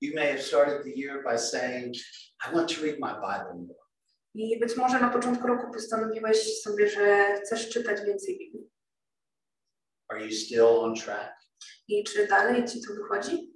You 0.00 0.14
may 0.14 0.26
have 0.32 0.42
started 0.42 0.82
the 0.84 0.90
year 1.00 1.22
by 1.24 1.38
saying, 1.38 1.94
I 2.46 2.54
want 2.54 2.74
to 2.76 2.82
read 2.82 2.98
my 3.00 3.14
Bible 3.14 3.54
more. 3.54 3.86
I 4.34 4.58
być 4.60 4.76
może 4.76 5.00
na 5.00 5.10
początku 5.10 5.46
roku 5.46 5.72
postanowiłeś 5.72 6.60
sobie, 6.62 6.88
że 6.88 7.34
chcesz 7.40 7.68
czytać 7.70 8.00
więcej 8.06 8.38
Biblii. 8.38 8.70
Are 10.08 10.24
you 10.26 10.32
still 10.32 10.62
on 10.64 10.94
track? 10.94 11.32
I 11.88 12.04
czy 12.04 12.26
dalej 12.26 12.64
ci 12.64 12.80
to 12.82 12.94
wychodzi? 12.94 13.55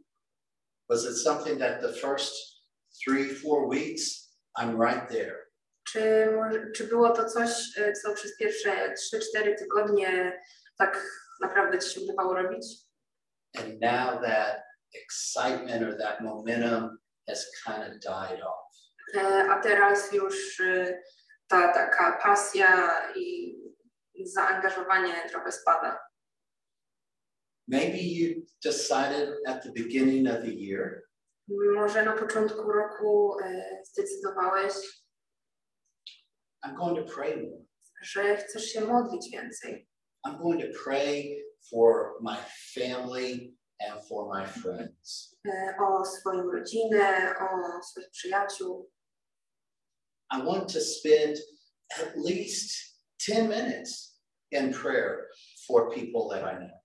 Was 0.91 1.05
it 1.05 1.15
something 1.15 1.57
that 1.59 1.81
the 1.81 1.93
first 1.93 2.33
three, 3.05 3.29
four 3.29 3.69
weeks, 3.69 4.35
I'm 4.57 4.77
right 4.77 5.09
there? 5.09 5.37
Czy, 5.89 6.29
czy 6.75 6.85
było 6.85 7.11
to 7.11 7.25
coś, 7.25 7.79
e, 7.79 7.93
co 7.93 8.15
przez 8.15 8.37
pierwsze 8.37 8.95
3-4 9.39 9.55
tygodnie 9.59 10.41
tak 10.79 11.07
naprawdę 11.41 11.79
ci 11.79 11.95
się 11.95 12.01
udawało 12.01 12.35
robić? 12.35 12.67
And 13.59 13.81
now 13.81 14.23
that 14.23 14.63
excitement 14.95 15.83
or 15.83 15.99
that 15.99 16.21
momentum 16.21 16.99
has 17.29 17.47
kind 17.67 17.83
of 17.83 18.01
died 18.01 18.43
off. 18.43 18.71
E, 19.15 19.51
A 19.51 19.61
teraz 19.61 20.13
już 20.13 20.61
e, 20.61 21.03
ta 21.49 21.73
taka 21.73 22.19
pasja 22.23 23.03
i 23.17 23.55
zaangażowanie 24.25 25.29
trochę 25.29 25.53
spada. 25.53 26.01
Maybe 27.71 28.01
you 28.01 28.43
decided 28.65 29.29
at 29.47 29.63
the 29.63 29.71
beginning 29.73 30.27
of 30.27 30.43
the 30.43 30.53
year, 30.55 31.03
Może 31.75 32.05
na 32.05 32.13
początku 32.13 32.73
roku 32.73 33.37
zdecydowałeś, 33.85 34.75
I'm 36.67 36.75
going 36.77 37.07
to 37.07 37.15
pray 37.15 37.37
more. 37.37 37.65
że 38.03 38.37
chcesz 38.37 38.65
się 38.65 38.81
modlić 38.81 39.31
więcej, 39.33 39.89
I'm 40.27 40.39
going 40.43 40.61
to 40.63 40.81
pray 40.85 41.45
for 41.71 42.17
my 42.21 42.37
family 42.75 43.55
and 43.81 44.09
for 44.09 44.39
my 44.39 44.47
friends. 44.47 45.37
o 45.81 46.05
swoją 46.05 46.51
rodzinę, 46.51 47.35
o 47.41 47.83
swoich 47.83 48.11
przyjaciół. 48.11 48.91
I 50.33 50.43
want 50.45 50.73
to 50.73 50.81
spend 50.81 51.39
at 52.01 52.17
least 52.17 52.71
10 53.19 53.49
minutes 53.49 54.21
in 54.53 54.73
prayer 54.73 55.29
for 55.67 55.91
people 55.95 56.29
that 56.31 56.43
I 56.55 56.57
know. 56.59 56.80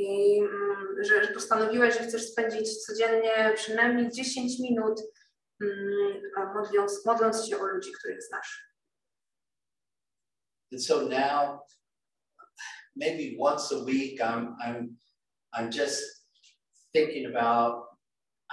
I 0.00 0.38
mm, 0.38 1.04
że, 1.04 1.24
że 1.24 1.32
postanowiłeś, 1.32 1.98
że 1.98 2.04
chcesz 2.04 2.30
spędzić 2.30 2.84
codziennie 2.84 3.52
przynajmniej 3.54 4.10
10 4.10 4.58
minut 4.60 5.00
mm, 5.60 6.22
modląc, 6.54 7.06
modląc 7.06 7.46
się 7.46 7.58
o 7.58 7.66
ludzi, 7.66 7.92
których 7.92 8.22
znasz. 8.22 8.70
And 10.72 10.84
so 10.84 11.02
now, 11.02 11.60
maybe 12.96 13.36
once 13.40 13.74
a 13.74 13.78
week, 13.78 14.20
I'm 14.20 14.54
I'm 14.64 14.96
I'm 15.54 15.70
just 15.72 16.02
thinking 16.92 17.36
about 17.36 17.90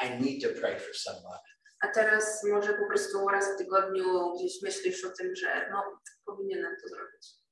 I 0.04 0.10
need 0.20 0.42
to 0.42 0.50
pray 0.60 0.80
for 0.80 0.96
somebody. 0.96 1.48
A 1.82 1.88
teraz 1.88 2.44
może 2.44 2.74
po 2.74 2.88
prostu 2.88 3.28
raz 3.28 3.54
w 3.54 3.58
tygodniu 3.58 4.34
gdzieś 4.36 4.62
myślisz 4.62 5.06
o 5.06 5.10
tym, 5.10 5.36
że 5.36 5.70
no, 5.72 6.00
powinienem 6.26 6.76
to 6.84 6.90
zrobić. 6.90 7.47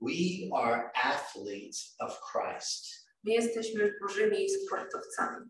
We 0.00 0.48
are 0.54 0.90
athletes 0.94 1.94
of 2.00 2.20
Christ. 2.20 3.08
My 3.24 3.32
jesteśmy 3.32 3.94
Bożymi 4.00 4.48
sportowcami. 4.50 5.46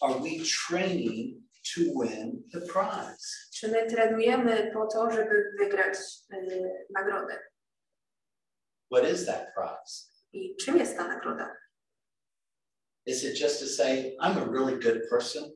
Are 0.00 0.14
we 0.14 0.44
training 0.68 1.42
to 1.74 1.80
win 1.80 2.42
the 2.52 2.60
prize? 2.60 3.48
Czy 3.54 3.68
my 3.68 3.86
trenujemy 3.86 4.70
po 4.74 4.86
to, 4.86 5.10
żeby 5.10 5.52
wygrać 5.58 5.98
y, 6.32 6.86
nagrodę? 6.94 7.38
What 8.94 9.12
is 9.12 9.26
that 9.26 9.54
prize? 9.54 10.06
I 10.32 10.56
czym 10.56 10.76
jest 10.78 10.96
ta 10.96 11.08
nagroda? 11.08 11.56
Is 13.06 13.24
it 13.24 13.40
just 13.40 13.60
to 13.60 13.66
say, 13.66 14.16
I'm 14.20 14.38
a 14.38 14.44
really 14.52 14.78
good 14.78 15.08
person? 15.10 15.50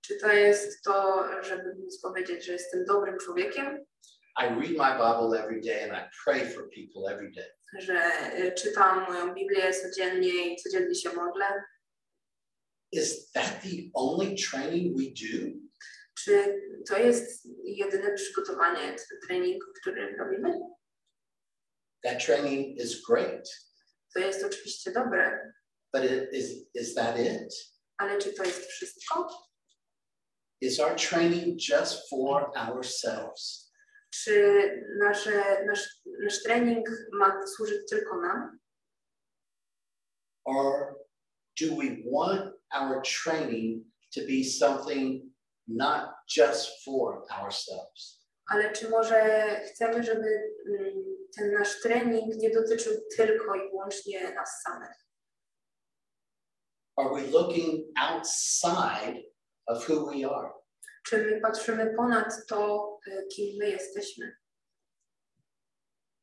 Czy 0.00 0.18
to 0.20 0.32
jest 0.32 0.84
to, 0.84 1.24
żeby 1.42 1.74
móc 1.74 2.00
powiedzieć, 2.00 2.44
że 2.46 2.52
jestem 2.52 2.84
dobrym 2.84 3.18
człowiekiem, 3.18 3.84
I 4.38 4.46
read 4.48 4.76
my 4.76 4.92
Bible 4.92 5.34
every 5.34 5.60
day 5.60 5.82
and 5.84 5.92
I 5.92 6.08
pray 6.24 6.40
for 6.48 6.68
people 6.68 7.08
every 7.12 7.32
day. 7.32 7.48
że 7.78 8.00
czytam 8.54 9.06
moją 9.06 9.34
Biblię 9.34 9.74
codziennie 9.74 10.52
i 10.52 10.56
codziennie 10.56 10.94
się 10.94 11.12
modlę? 11.12 11.46
Is 12.92 13.30
that 13.32 13.62
the 13.62 13.90
only 13.94 14.34
training 14.50 14.96
we 14.96 15.04
do? 15.04 15.52
Czy 16.18 16.60
to 16.88 16.98
jest 16.98 17.48
jedyne 17.64 18.14
przygotowanie, 18.14 18.80
ten 18.80 19.18
trening, 19.26 19.64
który 19.80 20.16
robimy? 20.18 20.52
That 22.04 22.24
training 22.26 22.80
is 22.80 23.02
great, 23.02 23.48
To 24.14 24.20
jest 24.20 24.44
oczywiście 24.44 24.92
dobre, 24.92 25.52
but 25.94 26.04
it, 26.04 26.32
is, 26.32 26.50
is 26.74 26.94
that 26.94 27.18
it? 27.18 27.54
ale 27.98 28.18
czy 28.18 28.32
to 28.32 28.44
jest 28.44 28.66
wszystko? 28.66 29.28
Is 30.60 30.80
our 30.80 30.96
training 30.96 31.58
just 31.68 32.08
for 32.10 32.50
ourselves? 32.56 33.65
Czy 34.24 34.70
nasze, 34.98 35.64
nasz, 35.66 36.00
nasz 36.24 36.42
trening 36.42 36.88
ma 37.12 37.46
służyć 37.46 37.90
tylko 37.90 38.20
nam? 38.20 38.58
Or 40.44 40.96
do 41.60 41.66
we 41.76 42.10
want 42.12 42.54
our 42.70 43.02
training 43.02 43.84
to 44.14 44.20
be 44.20 44.44
something 44.44 45.22
not 45.68 46.10
just 46.36 46.84
for 46.84 47.24
ourselves? 47.30 48.26
Ale 48.46 48.72
czy 48.72 48.90
może 48.90 49.20
chcemy, 49.66 50.02
żeby 50.02 50.54
mm, 50.68 50.94
ten 51.36 51.52
nasz 51.52 51.80
trening 51.80 52.36
nie 52.36 52.50
dotyczył 52.50 52.92
tylko 53.16 53.54
i 53.54 53.68
wyłącznie 53.70 54.34
nas 54.34 54.62
samych? 54.62 55.06
Are 56.96 57.14
we 57.14 57.30
looking 57.30 57.98
outside 57.98 59.22
of 59.66 59.88
who 59.88 60.06
we 60.06 60.30
are? 60.30 60.65
Czy 61.08 61.18
my 61.24 61.40
patrzymy 61.40 61.94
ponad 61.96 62.46
to, 62.48 62.90
y, 63.06 63.26
kim 63.36 63.58
my 63.58 63.68
jesteśmy? 63.70 64.36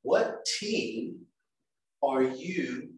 What 0.06 0.44
team 0.60 1.26
are 2.02 2.24
you 2.24 2.90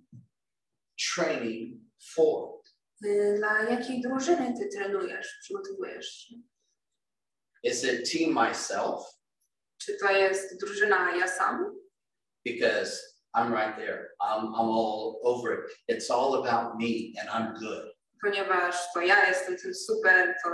training 1.15 1.82
for? 2.15 2.62
Y, 3.06 3.36
Dla 3.38 3.63
jakiej 3.63 4.02
drużyny 4.02 4.54
ty 4.60 4.69
trenujesz, 4.78 5.38
przygotowujesz 5.41 6.10
się? 6.10 6.36
Is 7.63 7.84
it 7.84 8.12
team 8.12 8.34
myself? 8.48 9.02
Czy 9.78 9.98
to 9.98 10.12
jest 10.12 10.60
drużyna 10.60 11.15
ja 11.15 11.28
sam? 11.28 11.76
Because 12.45 13.02
I'm 13.36 13.52
right 13.52 13.76
there. 13.76 14.15
I'm, 14.21 14.43
I'm 14.54 14.69
all 14.69 15.19
over 15.24 15.54
it. 15.54 15.71
It's 15.88 16.12
all 16.12 16.36
about 16.48 16.80
me 16.80 17.13
and 17.21 17.30
I'm 17.30 17.60
good. 17.60 17.94
Ponieważ 18.21 18.93
to 18.93 19.01
ja 19.01 19.28
jestem 19.28 19.58
tym 19.58 19.73
super, 19.73 20.36
to 20.43 20.49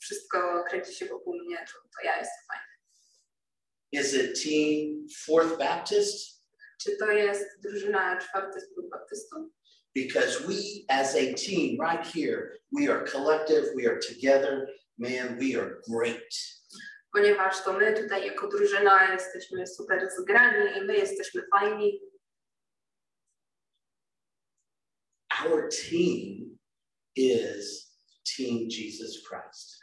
wszystko 0.00 0.64
kręci 0.68 0.94
się 0.94 1.06
wokół 1.06 1.34
mnie, 1.44 1.56
to, 1.56 1.72
to 1.72 2.04
ja 2.04 2.18
jestem 2.18 2.44
fajny. 2.48 2.72
Is 3.92 4.14
it 4.14 4.42
team 4.42 5.06
Fourth 5.26 5.58
Baptist? 5.58 6.42
Czy 6.82 6.96
to 6.96 7.10
jest 7.10 7.46
drużyna 7.62 8.18
czwartych 8.18 8.62
baptystów? 8.90 9.38
Because 9.94 10.40
we 10.40 10.84
as 10.88 11.14
a 11.14 11.34
team 11.34 11.78
right 11.78 12.06
here, 12.14 12.58
we 12.72 12.88
are 12.88 13.04
collective, 13.04 13.74
we 13.76 13.86
are 13.86 13.98
together, 13.98 14.66
man, 14.98 15.38
we 15.38 15.54
are 15.60 15.80
great. 15.88 16.34
Ponieważ 17.12 17.64
to 17.64 17.72
my 17.72 17.94
tutaj 17.94 18.26
jako 18.26 18.48
drużyna 18.48 19.12
jesteśmy 19.12 19.66
super 19.66 20.08
zgrani 20.18 20.78
i 20.78 20.84
my 20.84 20.96
jesteśmy 20.96 21.42
fajni. 21.50 22.00
Our 25.44 25.68
team 25.68 26.41
is 27.16 27.92
Team 28.36 28.68
Jesus 28.70 29.22
Christ. 29.28 29.78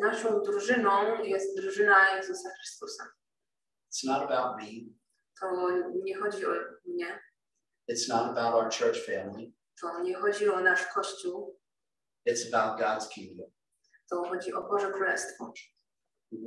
Naszą 0.00 0.42
drużyną 0.42 1.22
jest 1.24 1.56
drużyna 1.56 2.16
Jezusa 2.16 2.48
Chrystusa. 2.58 3.04
It's 3.92 4.04
not 4.04 4.22
about 4.22 4.56
me. 4.62 4.68
To 5.40 5.70
nie 6.04 6.16
chodzi 6.16 6.46
o 6.46 6.50
mnie, 6.86 7.18
It's 7.92 8.08
not 8.08 8.30
about 8.38 8.54
our 8.54 8.70
church 8.70 9.06
family. 9.06 9.52
to 9.80 10.02
nie 10.02 10.14
chodzi 10.14 10.48
o 10.48 10.60
nasz 10.60 10.86
Kościół, 10.94 11.58
It's 12.28 12.54
about 12.54 12.80
God's 12.80 13.08
kingdom. 13.08 13.50
to 14.10 14.24
chodzi 14.24 14.52
o 14.52 14.62
Boże 14.62 14.92
Królestwo. 14.92 15.52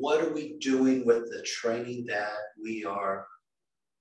What 0.04 0.20
are 0.22 0.34
we 0.34 0.42
doing 0.72 1.06
with 1.08 1.32
the 1.32 1.42
training 1.62 2.08
that 2.10 2.38
we 2.66 2.90
are 2.90 3.24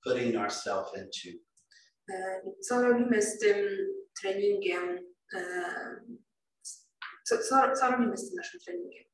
putting 0.03 0.35
ourselves 0.35 0.91
into? 0.97 1.37
Co 2.67 2.81
robimy 2.81 3.21
z 3.21 3.39
tym 3.39 3.67
treningiem? 4.21 5.14
E, 5.33 5.39
Co, 7.23 7.37
co, 7.37 7.71
co 7.79 7.91
robimy 7.91 8.17
z 8.17 8.27
tym 8.29 8.35
naszym 8.35 8.59
treningiem? 8.59 9.05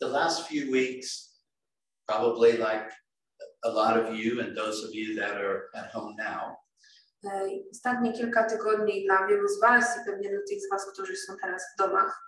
The 0.00 0.08
last 0.08 0.48
few 0.48 0.70
weeks, 0.72 1.38
probably 2.06 2.52
like 2.52 2.90
a 3.64 3.68
lot 3.68 3.96
of 3.96 4.14
you 4.14 4.40
and 4.40 4.56
those 4.56 4.86
of 4.86 4.94
you 4.94 5.20
that 5.20 5.32
are 5.32 5.60
at 5.74 5.92
home 5.92 6.14
now, 6.18 6.56
E, 7.24 7.48
i 7.48 7.68
Ostatnie 7.70 8.12
kilka 8.12 8.44
tygodni 8.44 9.04
dla 9.06 9.26
wielu 9.26 9.48
z 9.48 9.60
Was 9.60 9.96
i 10.02 10.04
pewnie 10.10 10.30
dla 10.30 10.38
tych 10.48 10.60
z 10.60 10.70
Was, 10.70 10.92
którzy 10.92 11.16
są 11.16 11.36
teraz 11.42 11.62
w 11.74 11.78
domach. 11.78 12.20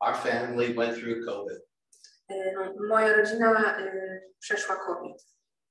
our 0.00 0.16
family 0.16 0.74
went 0.74 0.98
through 0.98 1.24
COVID. 1.26 1.58
E, 2.28 2.52
No, 2.54 2.74
moja 2.88 3.16
rodzina 3.16 3.78
e, 3.78 4.20
przeszła 4.38 4.76
COVID. 4.76 5.16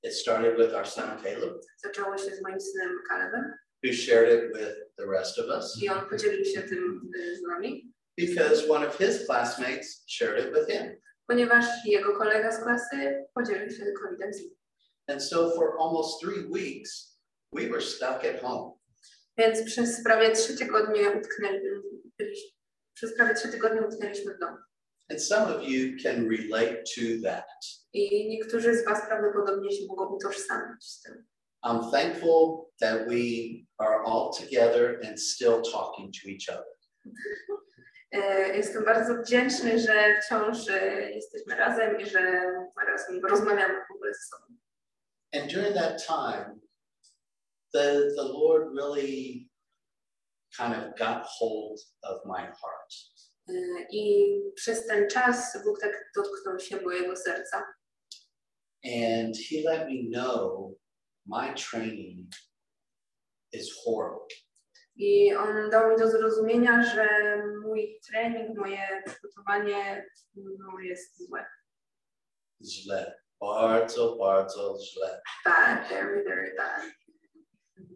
It 0.04 0.14
started 0.14 0.58
with 0.58 0.76
our 0.76 0.88
son 0.88 1.24
Caleb, 1.24 1.54
Zaczęło 1.84 2.18
się 2.18 2.36
z 2.36 2.42
moim 2.42 2.62
synem 2.62 3.00
Kalebem 3.10 3.54
who 3.84 3.94
shared 3.94 4.30
it 4.30 4.54
with 4.54 4.76
the 4.98 5.06
rest 5.06 5.40
of 5.40 5.46
us 5.46 5.84
i 5.84 5.90
on 5.90 6.10
podzielił 6.10 6.46
się 6.46 6.62
tym 6.62 7.12
e, 7.20 7.36
z 7.36 7.42
nami, 7.42 7.94
because 8.18 8.70
one 8.70 8.88
of 8.88 8.98
his 8.98 9.26
classmates 9.26 10.04
shared 10.08 10.46
it 10.46 10.54
with 10.54 10.68
him. 10.68 10.96
ponieważ 11.28 11.66
jego 11.86 12.18
kolega 12.18 12.52
z 12.52 12.64
klasy 12.64 13.26
podzielił 13.36 13.70
się 13.70 13.86
COVID-em 14.02 14.34
z 14.34 14.42
nim. 14.42 14.56
And 15.08 15.24
so 15.24 15.52
for 15.52 15.74
almost 15.80 16.22
three 16.22 16.46
weeks, 16.50 17.20
we 17.54 17.70
were 17.70 17.82
stuck 17.82 18.26
at 18.26 18.42
home. 18.42 18.74
Więc 19.38 19.64
przez 19.66 20.04
prawie 20.04 20.32
trzy 20.32 20.58
tygodnie 20.58 21.12
utknęli, 21.12 21.60
byliśmy, 22.18 22.50
przez 22.94 23.16
prawie 23.16 23.36
trzy 23.36 23.48
tygodnie 23.48 23.82
utknęliśmy 23.82 24.36
w 24.36 24.40
domu. 24.40 24.58
And 25.12 25.24
some 25.24 25.56
of 25.56 25.64
you 25.64 25.98
can 26.04 26.30
relate 26.30 26.84
to 26.96 27.02
that. 27.24 27.46
I 27.94 28.30
niektórzy 28.30 28.78
z 28.78 28.86
Was 28.86 29.08
prawdopodobnie 29.08 29.72
się 29.72 29.86
mogą 29.88 30.16
utożsamić 30.16 30.84
z 30.86 31.02
tym. 31.02 31.26
I'm 31.64 31.92
thankful 31.92 32.70
that 32.82 33.08
we 33.08 33.66
are 33.80 34.04
all 34.04 34.34
together 34.34 35.00
and 35.04 35.18
still 35.20 35.62
talking 35.62 36.12
to 36.12 36.30
each 36.30 36.50
other. 36.50 36.74
E, 38.16 38.56
Jestem 38.58 38.86
bardzo 38.86 39.16
wdzięczny, 39.22 39.80
że 39.80 40.22
wciąż 40.22 40.70
e, 40.70 41.12
jesteśmy 41.12 41.56
razem 41.56 42.00
i 42.02 42.06
że 42.06 42.52
rozmawiamy 43.30 43.74
w 43.74 43.96
ogóle 43.96 44.14
ze 44.14 44.20
sobą. 44.20 44.58
And 45.36 45.54
during 45.54 45.76
that 45.76 46.06
time, 46.06 46.60
the, 47.74 48.14
the 48.16 48.24
Lord 48.24 48.76
really 48.78 49.50
kind 50.58 50.74
of 50.76 50.96
got 51.00 51.26
hold 51.40 51.80
of 52.04 52.26
my 52.26 52.42
heart. 52.42 52.94
E, 53.50 53.54
I 53.92 54.30
przez 54.56 54.88
ten 54.88 55.10
czas 55.10 55.58
Bóg 55.66 55.80
tak 55.82 56.12
dotknął 56.16 56.60
się 56.60 56.82
mojego 56.82 57.16
serca 57.16 57.66
And 58.86 59.38
He 59.50 59.62
let 59.64 59.88
me 59.90 60.10
know 60.12 60.76
my 61.26 61.54
training 61.54 62.28
is 63.54 63.72
horrible. 63.84 64.28
i 64.96 65.34
On 65.36 65.70
dał 65.70 65.90
mi 65.92 65.98
do 65.98 66.12
zrozumienia, 66.12 66.84
że 66.84 67.08
mój 67.64 68.00
trening, 68.08 68.58
moje 68.58 69.04
przygotowanie 69.06 70.06
no, 70.36 70.80
jest 70.80 71.28
złe. 71.28 71.46
Źle. 72.66 73.16
Bardzo, 73.42 74.16
bardzo 74.16 74.78
źle. 74.92 75.22
Bad, 75.46 75.90
very, 75.90 76.24
very 76.24 76.56
bad. 76.56 76.82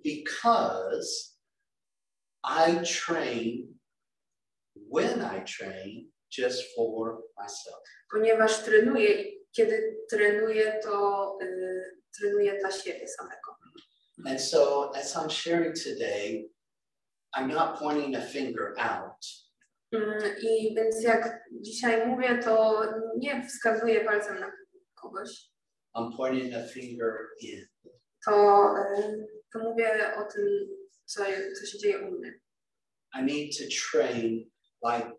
because 0.04 1.38
I 2.44 2.80
train 2.86 3.76
when 4.90 5.22
I 5.22 5.40
train 5.40 6.12
just 6.30 6.64
for 6.76 7.24
myself. 7.38 7.84
Ponieważ 8.12 8.64
trenuję 8.64 9.38
kiedy 9.58 9.98
trenuję, 10.10 10.80
to 10.84 11.38
y, 11.42 11.98
trenuję 12.20 12.60
dla 12.60 12.72
siebie 12.72 13.08
samego. 13.08 13.58
And 14.26 14.42
so, 14.42 14.92
as 14.96 15.16
I'm 15.16 15.30
sharing 15.30 15.76
today, 15.76 16.50
I'm 17.36 17.48
not 17.48 17.80
pointing 17.80 18.16
a 18.16 18.22
finger 18.22 18.74
out. 18.80 19.26
Mm, 19.92 20.36
I 20.42 20.76
więc 20.76 21.04
jak 21.04 21.44
dzisiaj 21.52 22.08
mówię, 22.08 22.40
to 22.44 22.84
nie 23.18 23.44
wskazuję 23.48 24.06
palcem 24.06 24.40
na 24.40 24.52
kogoś, 24.96 25.52
I'm 25.96 26.18
pointing 26.18 26.54
a 26.56 26.64
finger 26.68 27.14
in. 27.42 27.66
to, 28.26 28.74
y, 29.00 29.28
to 29.54 29.60
mówię 29.60 30.16
o 30.16 30.24
tym, 30.34 30.68
co, 31.06 31.24
co 31.60 31.66
się 31.66 31.78
dzieje 31.80 32.00
u 32.00 32.12
mnie. 32.12 32.34
I 33.20 33.24
need 33.24 33.58
to 33.58 33.64
train 33.92 34.50
like 34.84 35.12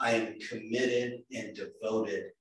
I 0.00 0.10
am 0.10 0.38
committed 0.50 1.12
and 1.36 1.56
devoted 1.56 2.32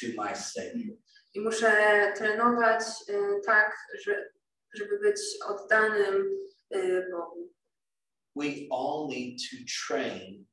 to 0.00 0.06
my 0.16 0.34
Savior. 0.34 0.96
I 1.34 1.40
muszę 1.40 1.72
trenować 2.16 2.82
y, 3.08 3.40
tak, 3.46 3.76
że, 4.04 4.30
żeby 4.74 4.98
być 4.98 5.20
oddanym 5.46 6.28
y, 6.74 7.06
Bogu. 7.10 7.52
We 8.36 8.46
all 8.70 9.08
need 9.08 9.38
to 9.50 9.56
train 9.86 10.46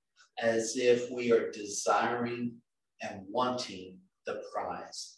as 0.44 0.76
if 0.76 1.10
we 1.10 1.32
are 1.32 1.52
desiring 1.52 2.54
and 3.02 3.28
wanting 3.30 4.00
the 4.26 4.34
prize. 4.34 5.18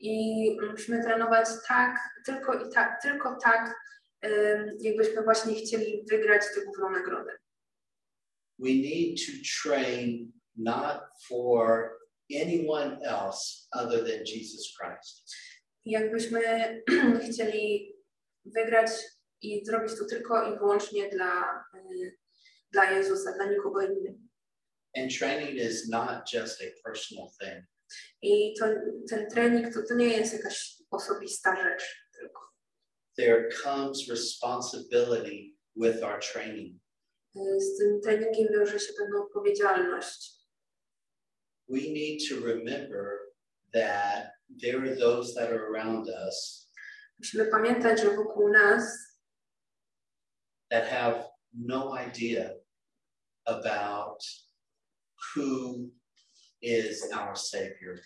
I 0.00 0.56
musimy 0.70 1.02
trenować 1.02 1.48
tak, 1.68 1.98
tylko 2.26 2.54
i 2.54 2.72
tak, 2.72 3.02
tylko 3.02 3.38
tak, 3.42 3.74
ym, 4.24 4.76
jakbyśmy 4.80 5.22
właśnie 5.22 5.54
chcieli 5.54 6.04
wygrać 6.10 6.42
tę 6.54 6.64
główną 6.64 6.90
nagrodę. 6.90 7.32
We 8.58 8.68
need 8.68 9.18
to 9.26 9.32
train 9.62 10.32
not 10.56 11.02
for 11.28 11.90
anyone 12.42 12.98
else 13.02 13.68
other 13.72 13.98
than 14.04 14.24
Jesus 14.26 14.76
Christ. 14.78 15.34
Jakbyśmy 15.84 16.40
chcieli 17.30 17.94
wygrać 18.44 18.90
i 19.42 19.64
zrobić 19.66 19.92
to 19.98 20.04
tylko 20.04 20.54
i 20.54 20.58
wyłącznie 20.58 21.08
dla, 21.08 21.64
y, 21.74 22.18
dla 22.72 22.90
Jezusa, 22.90 23.32
dla 23.32 23.46
nikogo 23.46 23.80
innego. 23.80 24.18
And 24.96 25.18
training 25.18 25.54
is 25.54 25.88
not 25.88 26.32
just 26.34 26.60
a 26.62 26.64
personal 26.84 27.28
thing. 27.40 27.64
I 28.22 28.54
to, 28.58 28.66
ten 29.08 29.30
trening 29.30 29.74
to, 29.74 29.82
to 29.88 29.94
nie 29.94 30.06
jest 30.08 30.32
jakaś 30.32 30.76
osobista 30.90 31.56
rzecz 31.62 31.82
tylko. 32.20 32.40
There 33.16 33.48
comes 33.62 34.08
responsibility 34.08 35.56
with 35.76 36.02
our 36.04 36.20
training. 36.32 36.76
Y, 37.36 37.60
Z 37.60 37.78
tym 37.78 38.00
treningiem 38.00 38.48
wiąże 38.52 38.78
się 38.80 38.92
pewna 38.98 39.22
odpowiedzialność. 39.24 40.41
We 41.68 41.92
need 41.92 42.20
to 42.28 42.40
remember 42.40 43.18
that 43.72 44.32
there 44.62 44.82
are 44.82 44.96
those 44.96 45.34
that 45.34 45.50
are 45.50 45.66
around 45.70 46.08
us 46.08 46.68
Musimy 47.18 47.44
pamiętać, 47.44 48.00
że 48.00 48.16
wokół 48.16 48.48
nas 48.48 48.82
that 50.70 50.88
have 50.88 51.24
no 51.52 51.94
idea 52.08 52.50
about 53.44 54.24
who 55.34 55.90
is 56.62 57.12
our 57.12 57.36
Savior. 57.36 57.98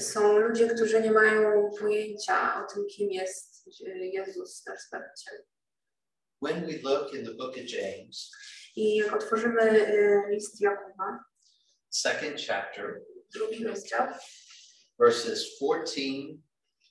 są 0.00 0.38
ludzie, 0.38 0.68
którzy 0.68 1.00
nie 1.00 1.10
mają 1.10 1.70
pojęcia 1.80 2.64
o 2.64 2.74
tym, 2.74 2.86
kim 2.86 3.10
jest 3.10 3.66
Jezus, 4.12 4.66
nasz 4.66 4.80
Zbawiciel. 4.80 5.44
When 6.42 6.66
we 6.66 6.78
look 6.82 7.14
in 7.14 7.24
the 7.24 7.34
book 7.34 7.56
of 7.56 7.64
James, 7.66 8.30
I 8.76 8.96
jak 8.96 9.14
otworzymy 9.14 9.62
y, 9.62 10.22
list 10.30 10.60
Jakuba, 10.60 11.24
second 12.00 12.36
chapter, 12.38 13.02
drugi 13.34 13.64
rozdział, 13.64 14.06
verses 14.98 15.58
14, 15.58 16.42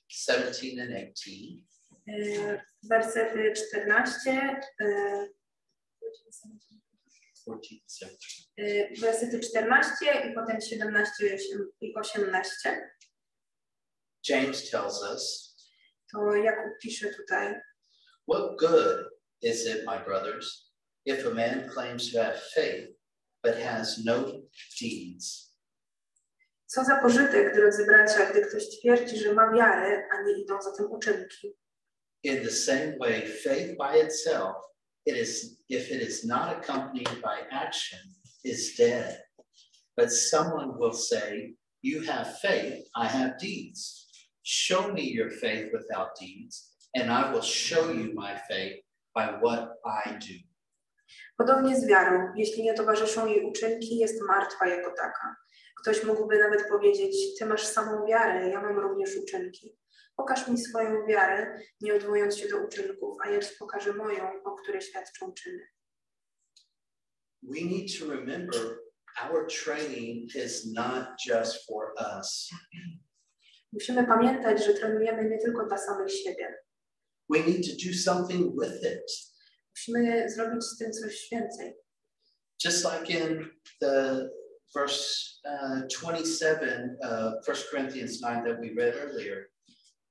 17, 0.08 0.80
and 0.80 0.92
18, 0.92 1.64
y, 2.06 2.60
wersety 2.90 3.52
14, 3.72 4.60
y, 4.80 5.28
14 6.00 6.20
to 6.24 6.32
17. 7.88 8.48
y, 8.58 9.00
wersety 9.00 9.40
14 9.40 10.30
i 10.30 10.34
potem 10.34 10.60
17 10.60 11.24
i 11.80 11.92
18, 11.92 12.80
James 14.28 14.70
tells 14.70 15.02
us, 15.02 15.54
to 16.10 16.18
Jakub 16.34 16.72
pisze 16.82 17.14
tutaj, 17.14 17.54
What 18.28 18.58
good 18.58 19.06
is 19.42 19.66
it, 19.66 19.84
my 19.84 19.98
brothers, 19.98 20.72
if 21.04 21.26
a 21.26 21.30
man 21.30 21.68
claims 21.68 22.12
to 22.12 22.22
have 22.22 22.42
faith 22.54 22.95
but 23.46 23.62
has 23.62 24.04
no 24.04 24.42
deeds? 24.80 25.46
co 26.66 26.84
za 26.84 26.96
pożytek, 27.02 27.56
drodzy 27.56 27.86
bracia, 27.86 28.30
gdy 28.30 28.40
ktoś 28.40 28.68
twierdzi, 28.68 29.18
że 29.18 29.34
ma 29.34 29.52
wiarę, 29.52 30.02
a 30.12 30.22
nie 30.22 30.42
idą 30.42 30.62
za 30.62 30.72
tym 30.76 30.90
uczynki. 30.90 31.54
In 32.22 32.44
the 32.44 32.50
same 32.50 32.98
way, 33.00 33.26
faith 33.26 33.76
by 33.78 34.06
itself, 34.06 34.56
it 35.06 35.16
is 35.16 35.62
if 35.68 35.94
it 35.94 36.02
is 36.02 36.24
not 36.24 36.48
accompanied 36.58 37.22
by 37.22 37.48
action, 37.50 38.00
is 38.44 38.76
dead. 38.78 39.22
But 39.96 40.12
someone 40.12 40.78
will 40.78 40.92
say, 40.92 41.54
You 41.82 42.02
have 42.02 42.38
faith, 42.40 42.84
I 42.96 43.06
have 43.06 43.38
deeds. 43.40 44.06
Show 44.42 44.92
me 44.92 45.02
your 45.02 45.30
faith 45.30 45.72
without 45.72 46.08
deeds, 46.20 46.76
and 46.94 47.10
I 47.10 47.32
will 47.32 47.42
show 47.42 47.92
you 47.92 48.14
my 48.14 48.40
faith 48.48 48.82
by 49.14 49.38
what 49.40 49.68
I 49.84 50.18
do. 50.18 50.38
Podobnie 51.36 51.80
z 51.80 51.86
wiarą, 51.86 52.32
jeśli 52.36 52.62
nie 52.62 52.74
towarzyszą 52.74 53.26
jej 53.26 53.44
uczynki, 53.44 53.98
jest 53.98 54.22
martwa 54.22 54.66
jako 54.66 54.90
taka. 54.90 55.36
Ktoś 55.80 56.04
mógłby 56.04 56.38
nawet 56.38 56.68
powiedzieć, 56.68 57.38
ty 57.38 57.46
masz 57.46 57.66
samą 57.66 58.06
wiarę, 58.06 58.48
ja 58.48 58.60
mam 58.60 58.78
również 58.78 59.16
uczynki. 59.16 59.78
Pokaż 60.16 60.48
mi 60.48 60.58
swoją 60.58 61.06
wiarę, 61.06 61.60
nie 61.80 61.94
odwołując 61.94 62.38
się 62.38 62.48
do 62.48 62.56
uczynków, 62.66 63.18
a 63.24 63.30
ja 63.30 63.40
ci 63.40 63.56
pokażę 63.58 63.92
moją, 63.92 64.42
o 64.44 64.54
której 64.54 64.82
świadczą 64.82 65.32
czyny. 65.32 65.66
We 67.42 67.60
need 67.60 67.98
to 67.98 68.10
remember 68.10 68.78
our 69.24 69.46
training 69.46 70.34
is 70.34 70.72
not 70.74 71.06
just 71.26 71.66
for 71.66 71.94
us. 72.16 72.50
Musimy 73.72 74.06
pamiętać, 74.06 74.64
że 74.64 74.74
trenujemy 74.74 75.30
nie 75.30 75.38
tylko 75.38 75.66
dla 75.66 75.78
samych 75.78 76.12
siebie. 76.12 76.54
We 77.30 77.38
need 77.38 77.66
to 77.66 77.88
do 77.88 77.94
something 78.04 78.60
with 78.60 78.82
it. 78.82 79.35
Musimy 79.76 80.30
zrobić 80.30 80.64
z 80.64 80.78
tym 80.78 80.92
coś 80.92 81.28
więcej. 81.32 81.74
Just 82.64 82.84
like 82.84 83.12
in 83.12 83.50
the 83.80 84.28
verse 84.74 85.40
uh, 85.44 85.80
27 86.02 86.96
of 87.02 87.46
1 87.48 87.56
Corinthians 87.70 88.20
9 88.20 88.44
that 88.46 88.60
we 88.60 88.70
read 88.74 88.96
earlier. 88.96 89.50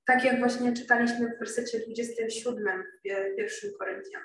Tak 0.08 0.24
jak 0.24 0.40
właśnie 0.40 0.74
czytaliśmy 0.74 1.32
w 1.36 1.40
wersecie 1.40 1.80
27 1.80 2.84
w 3.64 3.78
Koryntian. 3.78 4.22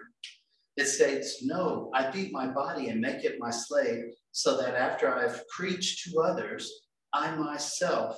It 0.77 0.89
states, 0.89 1.43
No, 1.43 1.91
I 1.95 2.03
beat 2.03 2.33
my 2.33 2.55
body 2.55 2.91
and 2.91 3.01
make 3.01 3.25
it 3.25 3.39
my 3.41 3.53
slave, 3.53 4.15
so 4.33 4.57
that 4.57 4.75
after 4.75 5.09
I've 5.09 5.45
preached 5.57 6.05
to 6.05 6.21
others, 6.23 6.71
I 7.13 7.37
myself 7.37 8.17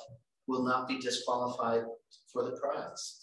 will 0.48 0.64
not 0.64 0.88
be 0.88 0.98
disqualified 0.98 1.84
for 2.32 2.44
the 2.44 2.56
prize. 2.60 3.21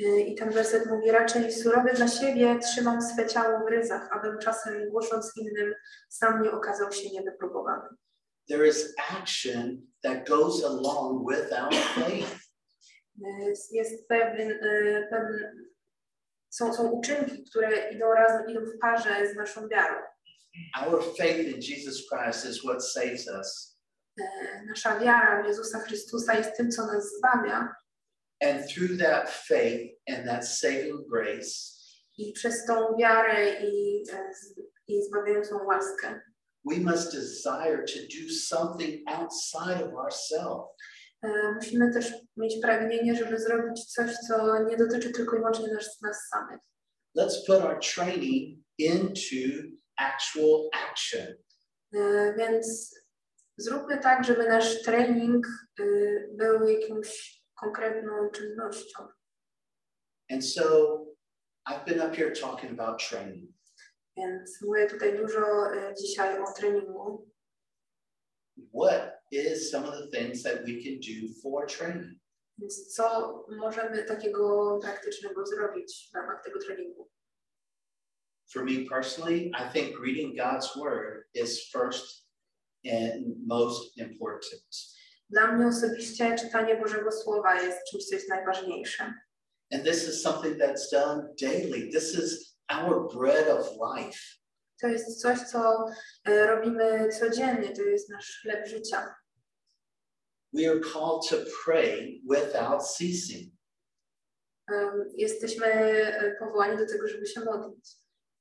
Y, 0.00 0.20
I 0.20 0.34
ten 0.34 0.50
werset 0.50 0.86
mówi, 0.86 1.10
raczej 1.10 1.52
surowy 1.52 1.92
dla 1.94 2.08
siebie 2.08 2.58
trzymam 2.58 3.02
swe 3.02 3.26
ciało 3.26 3.58
w 3.66 3.70
ryzach, 3.70 4.08
abym 4.12 4.38
czasem 4.38 4.90
głosząc 4.90 5.32
innym 5.36 5.74
sam 6.08 6.42
nie 6.42 6.50
okazał 6.50 6.92
się 6.92 7.10
niewypróbowany. 7.10 7.88
There 8.48 8.68
is 8.68 8.94
action 9.10 9.86
that 10.02 10.28
goes 10.28 10.64
along 10.64 11.30
with 11.30 11.52
our 11.52 11.74
faith. 11.74 12.36
Y, 13.26 13.54
Jest 13.72 14.08
pewien, 14.08 14.50
y, 14.50 15.06
pewien 15.10 15.68
są, 16.50 16.74
są 16.74 16.88
uczynki, 16.90 17.44
które 17.50 17.90
idą 17.90 18.12
razem, 18.12 18.50
idą 18.50 18.60
w 18.60 18.78
parze 18.78 19.28
z 19.32 19.36
naszą 19.36 19.68
wiarą. 19.68 19.96
Our 20.86 21.02
faith 21.16 21.38
in 21.48 21.60
Jesus 21.60 22.08
Christ 22.08 22.46
is 22.46 22.62
what 22.62 22.84
saves 22.84 23.28
us. 23.38 23.78
Nasza 24.66 25.00
wiara 25.00 25.42
w 25.42 25.46
Jezusa 25.46 25.78
Chrystusa 25.78 26.34
jest 26.34 26.56
tym, 26.56 26.70
co 26.70 26.86
nas 26.86 27.04
zbawia 27.18 27.74
And 28.40 28.68
through 28.68 28.98
that 28.98 29.28
faith 29.30 29.90
and 30.08 30.26
that 30.28 30.44
saving 30.48 31.06
grace, 31.10 31.78
i 32.18 32.32
przez 32.32 32.64
tą 32.66 32.96
wiarę 33.00 33.60
i, 33.60 34.02
e, 34.12 34.30
i 34.88 35.02
zbawiającą 35.02 35.64
łaskę 35.64 36.20
we 36.64 36.76
must 36.76 37.12
desire 37.14 37.84
to 37.86 37.98
do 38.00 38.34
something 38.48 39.02
outside 39.08 39.84
of 39.84 39.94
ourselves. 39.94 40.68
e, 41.22 41.52
musimy 41.54 41.92
też 41.92 42.12
mieć 42.36 42.54
pragnienie, 42.62 43.14
żeby 43.16 43.38
zrobić 43.40 43.84
coś, 43.84 44.10
co 44.28 44.64
nie 44.64 44.76
dotyczy 44.76 45.10
tylko 45.12 45.36
i 45.36 45.38
wyłącznie 45.38 45.72
nas, 45.72 46.00
nas 46.02 46.16
samych. 46.32 46.60
Let's 47.18 47.46
put 47.46 47.56
our 47.64 47.78
training 47.94 48.58
into 48.78 49.62
actual 49.96 50.68
action. 50.90 51.26
E, 51.94 52.34
Więc 52.38 52.94
zróbmy 53.56 53.98
tak, 54.00 54.24
żeby 54.24 54.48
nasz 54.48 54.82
trening 54.82 55.46
był 56.32 56.68
jakąś 56.68 57.37
konkretną 57.60 58.30
czynnością. 58.34 59.08
And 60.30 60.44
so 60.44 61.06
I've 61.66 61.84
been 61.86 62.00
up 62.00 62.16
here 62.16 62.32
talking 62.32 62.80
about 62.80 62.98
training. 62.98 63.52
Więc 64.16 64.62
mówię 64.62 64.86
tutaj 64.86 65.18
dużo 65.18 65.40
dzisiaj 66.02 66.42
o 66.42 66.52
treningu. 66.56 67.28
What 68.74 69.20
is 69.30 69.70
some 69.70 69.88
of 69.88 69.94
the 69.94 70.18
things 70.18 70.42
that 70.42 70.64
we 70.64 70.82
can 70.82 70.98
do 71.00 71.40
for 71.42 71.66
training? 71.66 72.18
Więc 72.58 72.94
co 72.94 73.34
możemy 73.48 74.04
takiego 74.04 74.78
praktycznego 74.82 75.46
zrobić 75.46 76.08
w 76.12 76.14
ramach 76.14 76.44
tego 76.44 76.58
treningu? 76.60 77.10
For 78.52 78.64
me 78.64 78.86
personally, 78.88 79.50
I 79.54 79.72
think 79.72 80.00
reading 80.00 80.36
God's 80.36 80.76
word 80.76 81.24
is 81.34 81.70
first 81.70 82.28
and 82.84 83.46
most 83.46 83.98
important. 83.98 84.97
Dla 85.30 85.52
mnie 85.52 85.66
osobiście 85.66 86.34
czytanie 86.38 86.76
Bożego 86.76 87.12
Słowa 87.12 87.62
jest 87.62 87.78
czymś, 87.90 88.04
co 88.04 88.14
jest 88.14 88.28
najważniejsze. 88.28 89.14
And 89.72 89.84
this 89.84 90.08
is 90.08 90.22
something 90.22 90.58
that's 90.58 90.90
done 90.92 91.34
daily. 91.40 91.90
This 91.92 92.14
is 92.14 92.58
our 92.68 93.14
bread 93.18 93.48
of 93.48 93.70
life. 93.96 94.18
To 94.80 94.88
jest 94.88 95.20
coś, 95.22 95.38
co 95.40 95.84
e, 96.24 96.46
robimy 96.46 97.08
codziennie, 97.08 97.76
to 97.76 97.82
jest 97.82 98.10
nasz 98.10 98.40
chleb 98.42 98.68
życia. 98.68 99.14
We 100.52 100.70
are 100.70 100.80
called 100.80 101.28
to 101.30 101.36
pray 101.64 102.22
without 102.30 102.82
ceasing. 102.82 103.52
Em, 104.72 105.04
Jesteśmy 105.16 105.66
e, 105.66 106.36
powołani 106.38 106.78
do 106.78 106.86
tego, 106.86 107.08
żeby 107.08 107.26
się 107.26 107.40
modlić. 107.40 107.90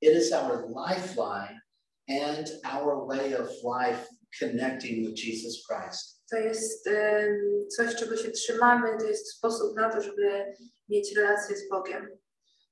It 0.02 0.18
is 0.18 0.34
our 0.34 0.68
lifeline 0.70 1.62
and 2.10 2.50
our 2.74 3.08
way 3.08 3.36
of 3.36 3.50
life 3.64 4.08
connecting 4.40 5.08
with 5.08 5.26
Jesus 5.26 5.66
Christ. 5.68 6.17
To 6.32 6.38
jest 6.38 6.90
coś, 7.76 7.96
czego 7.96 8.18
się 8.18 8.32
trzymamy, 8.32 8.98
to 9.00 9.06
jest 9.08 9.32
sposób 9.38 9.76
na 9.76 9.90
to, 9.90 10.02
żeby 10.02 10.46
mieć 10.90 11.16
relację 11.16 11.58
z 11.58 11.70
Bogiem. 11.70 12.18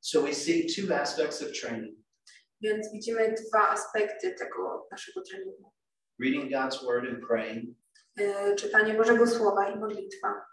So 0.01 0.21
we 0.21 0.33
see 0.33 0.67
two 0.75 0.95
aspects 0.95 1.41
of 1.41 1.51
training 1.61 1.97
Więc 2.61 2.91
widzimy 2.93 3.35
dwa 3.49 3.69
aspekty 3.69 4.35
tego 4.39 4.87
naszego 4.91 5.21
treningu. 5.21 5.71
reading 6.19 6.51
God's 6.51 6.85
word 6.85 7.09
and 7.09 7.27
praying. 7.27 7.65
E, 8.19 8.55
Czytanie 8.55 8.93
Bożego 8.93 9.27
Słowa 9.27 9.69
i 9.69 9.79
modlitwa. 9.79 10.45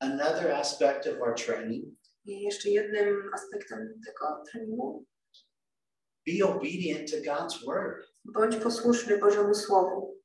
Another 0.00 0.52
aspect 0.52 1.06
of 1.06 1.20
our 1.20 1.34
training 1.34 1.84
I 2.24 2.40
jeszcze 2.40 2.70
jednym 2.70 3.30
aspektem 3.34 4.00
tego 4.06 4.42
treningu, 4.52 5.06
be 6.26 6.44
obedient 6.46 7.10
to 7.10 7.16
God's 7.16 7.64
word 7.66 8.06
bądź 8.24 8.56
posłuszny 8.56 9.18
Bożemu 9.18 9.54
Słowu 9.54 10.20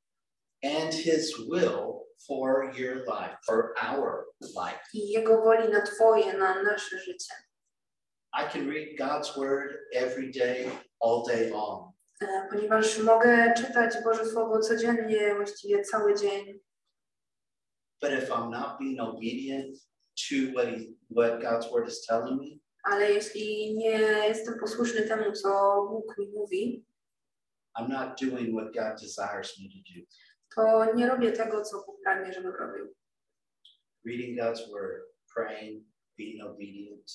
and 0.62 0.94
his 0.94 1.34
will 1.48 2.06
for 2.26 2.72
your 2.78 2.96
life, 3.06 3.36
for 3.46 3.72
our 3.82 4.24
life. 4.56 4.80
i 4.94 5.10
Jego 5.12 5.42
woli 5.42 5.68
na 5.68 5.80
Twoje, 5.86 6.32
na 6.38 6.62
nasze 6.62 6.98
życie. 6.98 7.34
I 8.32 8.44
can 8.52 8.68
read 8.68 8.96
God's 8.98 9.36
word 9.36 9.72
every 9.94 10.30
day, 10.30 10.70
all 11.00 11.24
day 11.26 11.50
long. 11.50 11.92
E, 12.22 12.46
Ponieważ 12.50 12.98
mogę 12.98 13.54
czytać 13.56 13.94
Boże 14.04 14.26
Słowo 14.26 14.58
codziennie, 14.60 15.34
właściwie 15.34 15.82
cały 15.84 16.14
dzień, 16.14 16.60
But 18.02 18.12
if 18.12 18.30
I'm 18.32 18.50
not 18.50 18.78
being 18.78 18.98
obedient 19.00 19.76
to 20.28 20.36
what 20.54 20.66
he, 20.68 20.94
what 21.10 21.40
God's 21.42 21.70
word 21.72 21.88
is 21.88 22.06
telling 22.06 22.40
me, 22.40 22.58
ale 22.84 23.12
jeśli 23.12 23.74
nie 23.76 23.98
jestem 24.28 24.58
posłuszny 24.58 25.02
temu, 25.02 25.32
co 25.32 25.48
Bóg 25.90 26.18
mi 26.18 26.28
mówi, 26.28 26.84
I'm 27.78 27.88
not 27.88 28.18
doing 28.20 28.54
what 28.54 28.72
God 28.74 29.00
desires 29.02 29.58
me 29.58 29.68
to 29.68 29.78
do. 29.94 30.06
To 30.54 30.94
nie 30.94 31.08
robię 31.08 31.32
tego, 31.32 31.62
co 31.62 31.84
Bóg 31.86 32.02
pragnie, 32.02 32.32
żebym 32.32 32.52
robił. 32.54 32.94
Reading 34.06 34.40
God's 34.40 34.70
word, 34.70 35.02
praying, 35.34 35.86
being 36.18 36.44
obedient. 36.46 37.12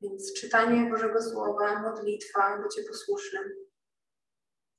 Więc 0.00 0.32
czytanie 0.40 0.90
Bożego 0.90 1.22
Słowa, 1.22 1.82
modlitwa, 1.82 2.62
bycie 2.62 2.82
posłusznym. 2.88 3.44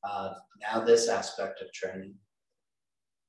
Uh, 0.04 0.34
now 0.62 0.86
this 0.86 1.10
aspect 1.10 1.62
of 1.62 1.68
training 1.72 2.18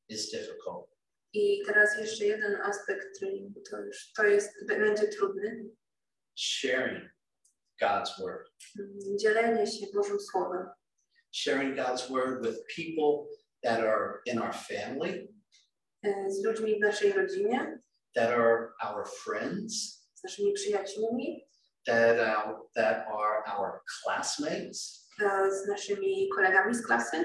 is 0.08 0.30
difficult. 0.30 0.90
I 1.32 1.62
teraz 1.66 1.98
jeszcze 1.98 2.24
jeden 2.24 2.56
aspekt 2.56 3.18
treningu, 3.18 3.60
to 3.70 3.78
już 3.78 4.12
to 4.12 4.24
jest, 4.24 4.66
będzie 4.68 5.08
trudny. 5.08 5.70
Sharing 6.38 7.10
God's 7.82 8.20
word. 8.20 8.48
Mm, 8.78 9.18
Dzielenie 9.18 9.66
się 9.66 9.86
Bożym 9.94 10.20
Słowem. 10.20 10.66
Sharing 11.32 11.76
God's 11.76 12.08
word 12.08 12.46
with 12.46 12.58
people 12.76 13.26
that 13.62 13.80
are 13.80 14.20
in 14.26 14.38
our 14.38 14.52
family, 14.52 15.28
z 16.28 16.44
ludźmi 16.44 16.78
w 16.78 16.80
naszej 16.80 17.12
rodzinie, 17.12 17.78
that 18.14 18.30
are 18.30 18.72
our 18.82 19.04
friends, 19.06 20.00
z 20.14 20.22
naszymi 20.22 20.52
przyjaciółmi, 20.52 21.46
that, 21.86 22.18
are, 22.18 22.54
that 22.74 23.06
are 23.08 23.42
our 23.46 23.82
classmates, 23.86 25.08
z 25.50 25.68
naszymi 25.68 26.28
kolegami 26.36 26.74
z 26.74 26.86
klasy, 26.86 27.24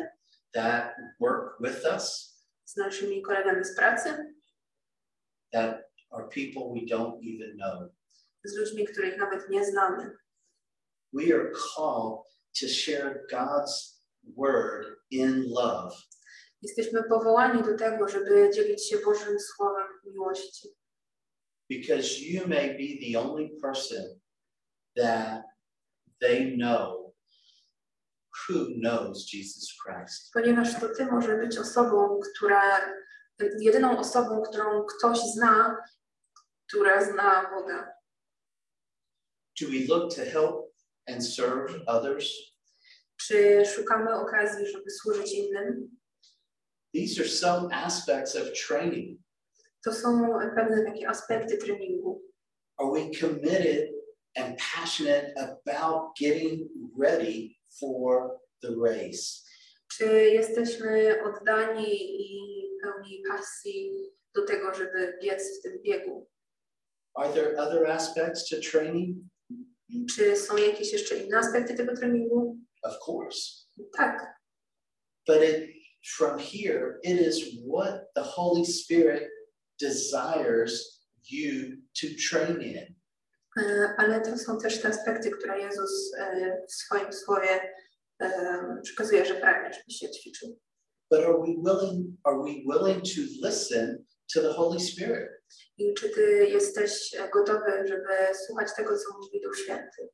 that 0.53 0.95
work 1.19 1.59
with 1.59 1.85
us, 1.85 2.35
z 2.65 2.75
naszymi 2.77 3.21
kolegami 3.21 3.65
z 3.65 3.75
pracy, 3.75 4.09
that 5.53 5.81
are 6.11 6.27
people 6.29 6.73
we 6.73 6.85
don't 6.85 7.19
even 7.23 7.57
know. 7.57 7.89
z 8.45 8.57
ludźmi, 8.57 8.85
których 8.85 9.17
nawet 9.17 9.49
nie 9.49 9.65
znamy. 9.65 10.17
We 11.13 11.33
are 11.33 11.51
called 11.51 12.25
to 12.59 12.67
share 12.67 13.25
God's 13.31 14.01
word 14.37 14.85
in 15.11 15.43
love. 15.47 15.95
Jesteśmy 16.65 17.03
powołani 17.03 17.63
do 17.63 17.77
tego, 17.77 18.07
żeby 18.07 18.49
dzielić 18.53 18.89
się 18.89 18.97
Bożym 18.97 19.39
Słowem 19.39 19.87
miłości, 20.05 20.69
because 21.69 22.19
you 22.21 22.47
may 22.47 22.69
be 22.77 22.87
the 23.01 23.19
only 23.19 23.49
person 23.61 24.19
that 24.95 25.43
they 26.21 26.55
know 26.57 27.13
who 28.47 28.65
knows 28.81 29.33
Jesus 29.33 29.77
Christ. 29.83 30.31
ponieważ 30.33 30.79
to 30.79 30.89
Ty 30.89 31.05
może 31.05 31.37
być 31.37 31.57
osobą, 31.57 32.19
która, 32.19 32.93
jedyną 33.59 33.99
osobą, 33.99 34.41
którą 34.41 34.85
ktoś 34.85 35.19
zna, 35.19 35.77
która 36.67 37.05
zna 37.05 37.49
Boga. 37.55 37.91
Do 39.61 39.67
we 39.67 39.85
look 39.87 40.15
to 40.15 40.21
help 40.21 40.73
and 41.07 41.25
serve 41.35 41.71
others? 41.87 42.29
Czy 43.17 43.65
szukamy 43.65 44.13
okazji, 44.13 44.67
żeby 44.67 44.91
służyć 44.91 45.33
innym? 45.33 45.97
These 46.95 47.19
are 47.19 47.27
some 47.27 47.67
aspects 47.73 48.35
of 48.35 48.53
training. 48.53 49.19
To 49.83 49.93
są 49.93 50.29
pewne 50.55 50.85
takie 50.85 51.09
aspekty 51.09 51.57
treningu. 51.57 52.21
Are 52.77 52.91
we 52.91 53.11
committed 53.19 53.89
and 54.37 54.57
passionate 54.57 55.33
about 55.37 56.15
getting 56.19 56.69
ready 56.97 57.57
for 57.79 58.39
the 58.61 58.69
race? 58.77 59.43
Czy 59.91 60.05
jesteśmy 60.29 61.15
oddani 61.23 62.21
i 62.21 62.61
pełni 62.83 63.23
pasji 63.29 63.91
do 64.35 64.45
tego, 64.45 64.73
żeby 64.73 65.17
biec 65.21 65.59
w 65.59 65.61
tym 65.63 65.81
biegu? 65.81 66.27
Are 67.13 67.33
there 67.33 67.57
other 67.57 67.87
aspects 67.87 68.49
to 68.49 68.55
training? 68.71 69.17
Czy 70.15 70.35
są 70.35 70.57
jakieś 70.57 70.93
jeszcze 70.93 71.17
inne 71.17 71.37
aspekty 71.37 71.75
tego 71.75 71.95
treningu? 71.95 72.57
Of 72.83 72.93
course. 73.07 73.39
Tak, 73.97 74.35
But 75.27 75.41
it, 75.41 75.74
from 76.05 76.39
here, 76.39 76.99
it 77.03 77.19
is 77.19 77.59
what 77.65 78.13
the 78.15 78.23
Holy 78.23 78.63
Spirit 78.63 79.27
desires 79.79 81.01
you 81.23 81.77
to 81.95 82.07
train 82.29 82.61
in. 82.61 82.95
e, 83.57 83.95
ale 83.97 84.21
to 84.21 84.37
są 84.37 84.57
też 84.57 84.81
te 84.81 84.87
aspekty, 84.87 85.31
które 85.31 85.59
Jezus 85.59 86.13
e, 86.17 86.57
w 86.67 86.73
swoim 86.73 87.13
słowie 87.13 87.73
e, 88.21 88.81
przekazuje, 88.83 89.25
że 89.25 89.35
pragnie, 89.35 89.73
żebyś 89.73 89.95
się 89.95 90.11
ćwiczył. 90.11 90.59
But 91.11 91.19
are 91.19 91.37
we 91.37 91.53
willing, 91.65 92.17
are 92.23 92.37
we 92.37 92.51
willing 92.51 93.03
to 93.03 93.47
listen 93.47 94.05
to 94.33 94.41
the 94.41 94.53
Holy 94.53 94.79
Spirit? 94.79 95.29
I 95.77 95.93
czy 95.93 96.09
ty 96.09 96.47
jesteś 96.47 97.15
gotowy, 97.33 97.87
żeby 97.87 98.35
słuchać 98.45 98.67
tego, 98.77 98.97
co 98.97 99.17
mówi 99.17 99.41
Duch 99.41 99.57
Święty? 99.57 100.09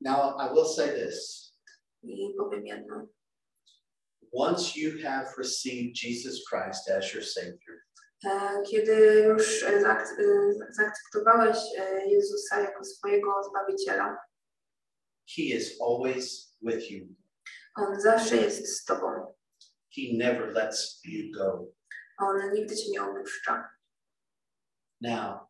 Now, 0.00 0.34
I 0.40 0.54
will 0.54 0.66
say 0.66 0.88
this. 0.88 1.50
I 2.02 2.34
powiem 2.38 2.66
jedno. 2.66 3.08
Once 4.34 4.76
you 4.76 4.98
have 4.98 5.28
received 5.38 5.94
Jesus 5.94 6.42
Christ 6.48 6.90
as 6.90 7.14
your 7.14 7.22
Savior, 7.22 7.84
Kiedy 8.70 9.22
już 9.28 9.64
zaakceptowałeś 10.70 11.56
Jezusa 12.06 12.60
jako 12.60 12.84
swojego 12.84 13.42
Zbawiciela, 13.50 14.16
He 15.36 15.42
is 15.42 15.80
always 15.80 16.56
with 16.62 16.90
you. 16.90 17.06
On 17.76 18.00
zawsze 18.00 18.36
jest 18.36 18.66
z 18.66 18.84
tobą. 18.84 19.34
He 19.96 20.02
never 20.12 20.52
lets 20.52 21.00
you 21.04 21.32
go. 21.38 21.72
On 22.18 22.52
nigdy 22.52 22.76
cię 22.76 22.90
nie 22.90 23.02
opuszcza. 23.02 23.68
Now, 25.00 25.48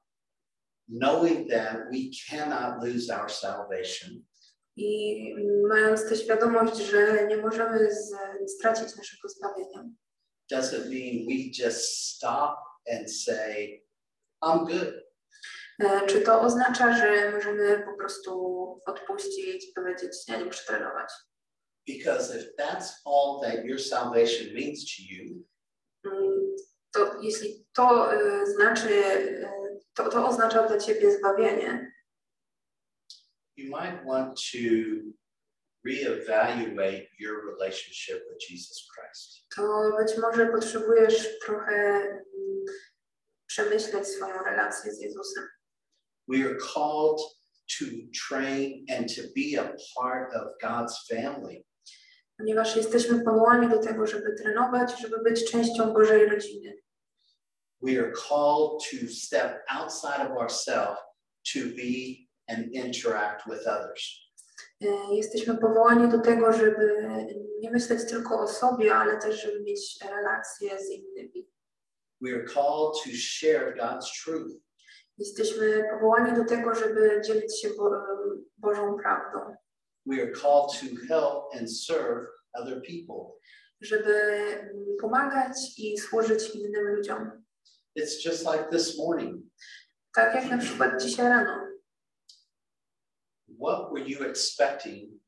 knowing 0.88 1.50
that 1.50 1.76
we 1.92 2.10
cannot 2.28 2.84
lose 2.84 3.10
our 3.10 3.30
salvation, 3.30 4.24
I 4.76 5.34
mając 5.68 6.08
tę 6.08 6.16
świadomość, 6.16 6.76
że 6.76 7.26
nie 7.26 7.36
możemy 7.36 7.92
z, 7.94 8.14
stracić 8.56 8.96
naszego 8.96 9.28
zbawienia, 9.28 9.84
doesn't 10.52 10.88
mean 10.90 11.26
we 11.26 11.64
just 11.64 12.14
stop 12.16 12.56
and 12.92 13.12
say, 13.12 13.82
I'm 14.44 14.66
good. 14.66 14.94
E, 15.80 16.06
Czy 16.06 16.20
to 16.20 16.40
oznacza, 16.40 16.96
że 16.96 17.30
możemy 17.32 17.82
po 17.86 17.98
prostu 17.98 18.30
odpuścić 18.86 19.68
i 19.68 19.72
powiedzieć, 19.72 20.12
ja 20.28 20.38
nie 20.38 20.44
muszę 20.44 20.64
trenować? 20.66 21.08
Because 21.88 22.38
if 22.38 22.46
that's 22.58 22.90
all 23.04 23.40
that 23.42 23.64
your 23.64 23.80
salvation 23.80 24.54
means 24.54 24.84
to 24.84 25.02
you, 25.10 25.44
Mm, 26.06 26.56
To 26.92 27.20
jeśli 27.22 27.66
to 27.72 28.14
e, 28.14 28.46
znaczy, 28.46 29.04
e, 29.04 29.48
to, 29.94 30.08
to 30.08 30.28
oznacza 30.28 30.68
dla 30.68 30.78
ciebie 30.78 31.18
zbawienie, 31.18 31.92
you 33.56 33.70
might 33.70 34.04
want 34.04 34.36
to 34.52 35.14
reevaluate 35.86 37.06
your 37.18 37.46
relationship 37.52 38.22
with 38.28 38.40
Jesus 38.50 38.88
Christ. 38.94 39.46
to 39.56 39.92
być 39.98 40.18
może 40.18 40.46
potrzebujesz 40.46 41.38
trochę 41.38 41.72
mm, 41.72 42.64
przemyśleć 43.46 44.08
swoją 44.08 44.42
relację 44.42 44.92
z 44.92 45.00
Jezusem. 45.00 45.44
We 46.28 46.44
are 46.44 46.56
called 46.74 47.20
to 47.78 47.84
train 48.28 48.84
and 48.90 49.16
to 49.16 49.22
be 49.36 49.60
a 49.60 49.76
part 49.96 50.34
of 50.34 50.42
God's 50.62 50.94
family. 51.10 51.64
Ponieważ 52.38 52.76
jesteśmy 52.76 53.24
powołani 53.24 53.68
do 53.68 53.78
tego, 53.78 54.06
żeby 54.06 54.34
trenować, 54.34 55.00
żeby 55.00 55.18
być 55.22 55.50
częścią 55.50 55.92
Bożej 55.92 56.28
rodziny. 56.28 56.76
We 57.82 57.98
are 58.00 58.12
called 58.12 58.82
to 58.90 59.06
step 59.08 59.62
outside 59.68 60.30
of 60.30 60.30
ourselves 60.30 60.98
to 61.52 61.60
be 61.60 62.23
and 62.48 62.72
interact 62.72 63.46
with 63.46 63.66
others. 63.66 64.24
E, 64.80 65.14
Jesteśmy 65.14 65.58
powołani 65.58 66.08
do 66.08 66.18
tego, 66.20 66.52
żeby 66.52 67.08
nie 67.60 67.70
myśleć 67.70 68.08
tylko 68.08 68.40
o 68.40 68.48
sobie, 68.48 68.94
ale 68.94 69.16
też, 69.18 69.42
żeby 69.42 69.60
mieć 69.62 69.98
relacje 70.10 70.78
z 70.78 70.90
innymi. 70.90 71.50
We 72.20 72.30
are 72.34 72.44
called 72.44 72.94
to 73.04 73.10
share 73.16 73.74
God's 73.76 74.24
truth. 74.24 74.54
Jesteśmy 75.18 75.84
powołani 75.90 76.36
do 76.36 76.44
tego, 76.44 76.74
żeby 76.74 77.20
dzielić 77.26 77.60
się 77.60 77.68
Bo 77.76 77.90
Bożą 78.58 78.96
prawdą, 79.02 79.56
We 80.06 80.22
are 80.22 80.32
called 80.32 80.70
to 80.80 81.06
help 81.08 81.44
and 81.60 81.70
serve 81.86 82.26
other 82.52 82.82
people. 82.82 83.34
żeby 83.80 84.14
mm, 84.14 84.72
pomagać 85.00 85.56
i 85.78 85.98
służyć 85.98 86.50
innym 86.54 86.86
ludziom. 86.86 87.44
It's 87.98 88.24
just 88.26 88.46
like 88.52 88.64
this 88.70 88.98
morning. 88.98 89.42
Tak 90.14 90.34
jak 90.34 90.50
na 90.50 90.58
przykład 90.58 91.02
dzisiaj 91.02 91.28
rano. 91.28 91.66
What 93.64 93.92
were 93.92 94.04
you 94.12 94.18
expecting 94.24 95.20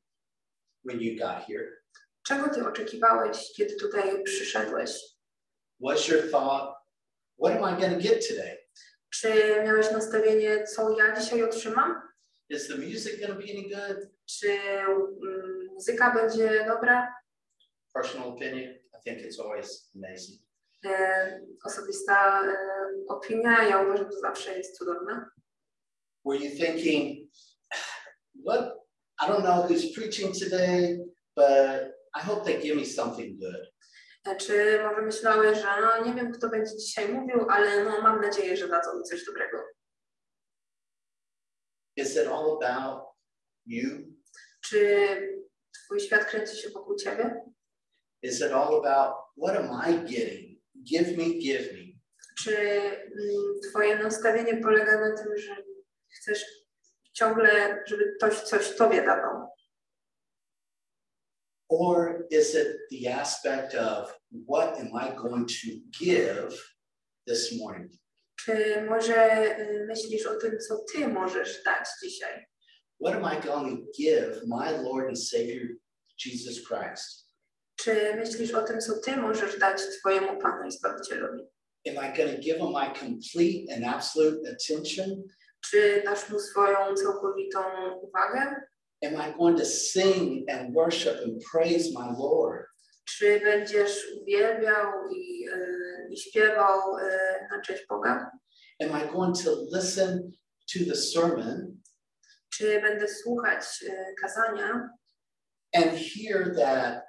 when 0.83 1.01
you 1.01 1.19
got 1.19 1.45
here? 1.45 1.83
Czego 2.23 2.49
ty 2.49 2.69
oczekiwałeś, 2.69 3.53
kiedy 3.57 3.77
tutaj 3.77 4.23
przyszedłeś? 4.23 4.91
What's 5.81 6.09
your 6.09 6.31
thought? 6.31 6.75
What 7.39 7.53
am 7.53 7.63
I 7.63 7.81
going 7.81 7.95
to 7.95 8.09
get 8.09 8.29
today? 8.29 8.59
Czy 9.11 9.29
miałeś 9.65 9.91
nastawienie, 9.91 10.65
co 10.65 10.97
ja 10.99 11.21
dzisiaj 11.21 11.43
otrzymam? 11.43 12.03
Is 12.49 12.69
the 12.69 12.75
music 12.75 13.21
going 13.21 13.33
to 13.33 13.47
be 13.47 13.53
any 13.53 13.69
good? 13.69 14.11
Czy 14.27 14.49
mm, 14.51 15.69
muzyka 15.75 16.15
będzie 16.15 16.65
dobra? 16.69 17.15
Personal 17.95 18.29
opinion, 18.29 18.75
I 18.75 19.03
think 19.05 19.19
it's 19.19 19.41
always 19.41 19.91
amazing. 19.95 20.43
E, 20.85 21.41
osobista 21.65 22.47
e, 22.47 22.57
opinia, 23.09 23.63
ja 23.63 23.83
uważam, 23.83 24.13
że 24.13 24.21
zawsze 24.21 24.59
jest 24.59 24.79
cudowna. 24.79 25.31
Were 26.25 26.39
you 26.39 26.51
thinking, 26.57 27.31
what? 28.47 28.73
I 29.21 29.27
don't 29.29 29.43
know 29.43 29.63
who's 29.63 29.93
preaching 29.95 30.33
today, 30.33 30.99
but 31.35 31.93
I 32.15 32.21
hope 32.21 32.45
they 32.45 32.61
give 32.63 32.77
me 32.77 32.85
something 32.85 33.39
good. 33.39 33.67
Czy 34.39 34.79
może 34.83 35.03
myślałeś, 35.03 35.59
że 35.59 35.81
no 35.81 36.05
nie 36.05 36.15
wiem, 36.15 36.33
kto 36.33 36.49
będzie 36.49 36.77
dzisiaj 36.77 37.09
mówił, 37.09 37.47
ale 37.51 37.85
no 37.85 38.01
mam 38.03 38.21
nadzieję, 38.21 38.57
że 38.57 38.69
dadzą 38.69 38.99
mi 38.99 39.03
coś 39.05 39.25
dobrego. 39.25 39.59
Is 41.97 42.17
it 42.17 42.27
all 42.27 42.59
about 42.63 43.05
you? 43.67 43.89
Czy 44.65 45.07
twój 45.85 46.01
świat 46.01 46.25
kręci 46.25 46.57
się 46.57 46.71
wokół 46.71 46.97
ciebie? 46.97 47.45
Is 48.23 48.41
it 48.41 48.53
all 48.53 48.75
about 48.85 49.15
what 49.43 49.57
am 49.57 49.71
I 49.91 49.99
getting? 49.99 50.61
Give 50.83 51.17
me, 51.17 51.25
give 51.25 51.73
me. 51.73 51.87
Czy 52.39 52.57
mm, 52.57 53.61
twoje 53.71 53.99
nastawienie 53.99 54.57
polega 54.57 55.01
na 55.01 55.17
tym, 55.17 55.37
że 55.37 55.57
chcesz 56.09 56.66
ciągle, 57.19 57.83
żeby 57.87 58.15
ktoś 58.17 58.41
coś 58.41 58.77
tobie 58.77 59.03
dawał? 59.03 59.47
Or 61.69 62.27
is 62.31 62.55
it 62.55 62.69
the 62.91 63.15
aspect 63.15 63.75
of 63.75 64.19
what 64.49 64.79
am 64.79 64.89
I 64.95 65.17
going 65.17 65.49
to 65.49 65.69
give 66.05 66.55
this 67.27 67.59
morning? 67.59 67.93
Czy 68.41 68.83
może 68.89 69.59
y, 69.61 69.87
myślisz 69.87 70.27
o 70.27 70.37
tym, 70.37 70.59
co 70.59 70.85
ty 70.93 71.09
możesz 71.09 71.63
dać 71.65 71.89
dzisiaj? 72.03 72.47
What 73.05 73.15
am 73.15 73.39
I 73.39 73.47
going 73.47 73.81
to 73.81 73.93
give 73.99 74.43
my 74.47 74.83
Lord 74.83 75.09
and 75.09 75.19
Savior 75.19 75.69
Jesus 76.27 76.69
Christ? 76.69 77.27
Czy 77.81 78.17
myślisz 78.17 78.55
o 78.55 78.63
tym, 78.63 78.81
co 78.81 78.99
ty 79.01 79.17
możesz 79.17 79.59
dać 79.59 79.81
twojemu 79.99 80.41
Panu 80.41 80.69
i 80.69 80.73
Zbawicielowi? 80.73 81.43
Am 81.89 81.95
I 81.95 82.17
going 82.17 82.37
to 82.37 82.43
give 82.43 82.57
him 82.57 82.73
my 82.73 82.91
complete 83.01 83.75
and 83.75 83.85
absolute 83.85 84.51
attention? 84.51 85.25
Czy 85.71 86.03
dasz 86.05 86.31
mu 86.31 86.41
swoją 86.41 86.95
całkowitą 86.95 87.61
uwagę? 88.01 88.55
Am 89.05 89.15
I 89.15 89.39
going 89.39 89.59
to 89.59 89.65
sing 89.65 90.51
and 90.51 90.75
worship 90.75 91.17
and 91.25 91.43
praise 91.53 91.91
my 91.95 92.17
Lord? 92.19 92.67
Czy 93.05 93.41
będziesz 93.41 94.07
uwielbiał 94.23 94.93
i, 95.11 95.49
y, 95.49 96.09
i 96.11 96.17
śpiewał 96.17 96.99
y, 96.99 97.03
na 97.51 97.61
cześć 97.61 97.87
Boga? 97.89 98.31
Am 98.81 99.03
I 99.03 99.13
going 99.13 99.37
to 99.45 99.51
listen 99.73 100.33
to 100.73 100.79
the 100.89 100.97
sermon 100.97 101.81
Czy 102.51 102.81
będę 102.81 103.09
słuchać 103.09 103.65
y, 103.83 104.15
kazania 104.21 104.89
and 105.75 105.93
hear 105.93 106.55
that 106.57 107.03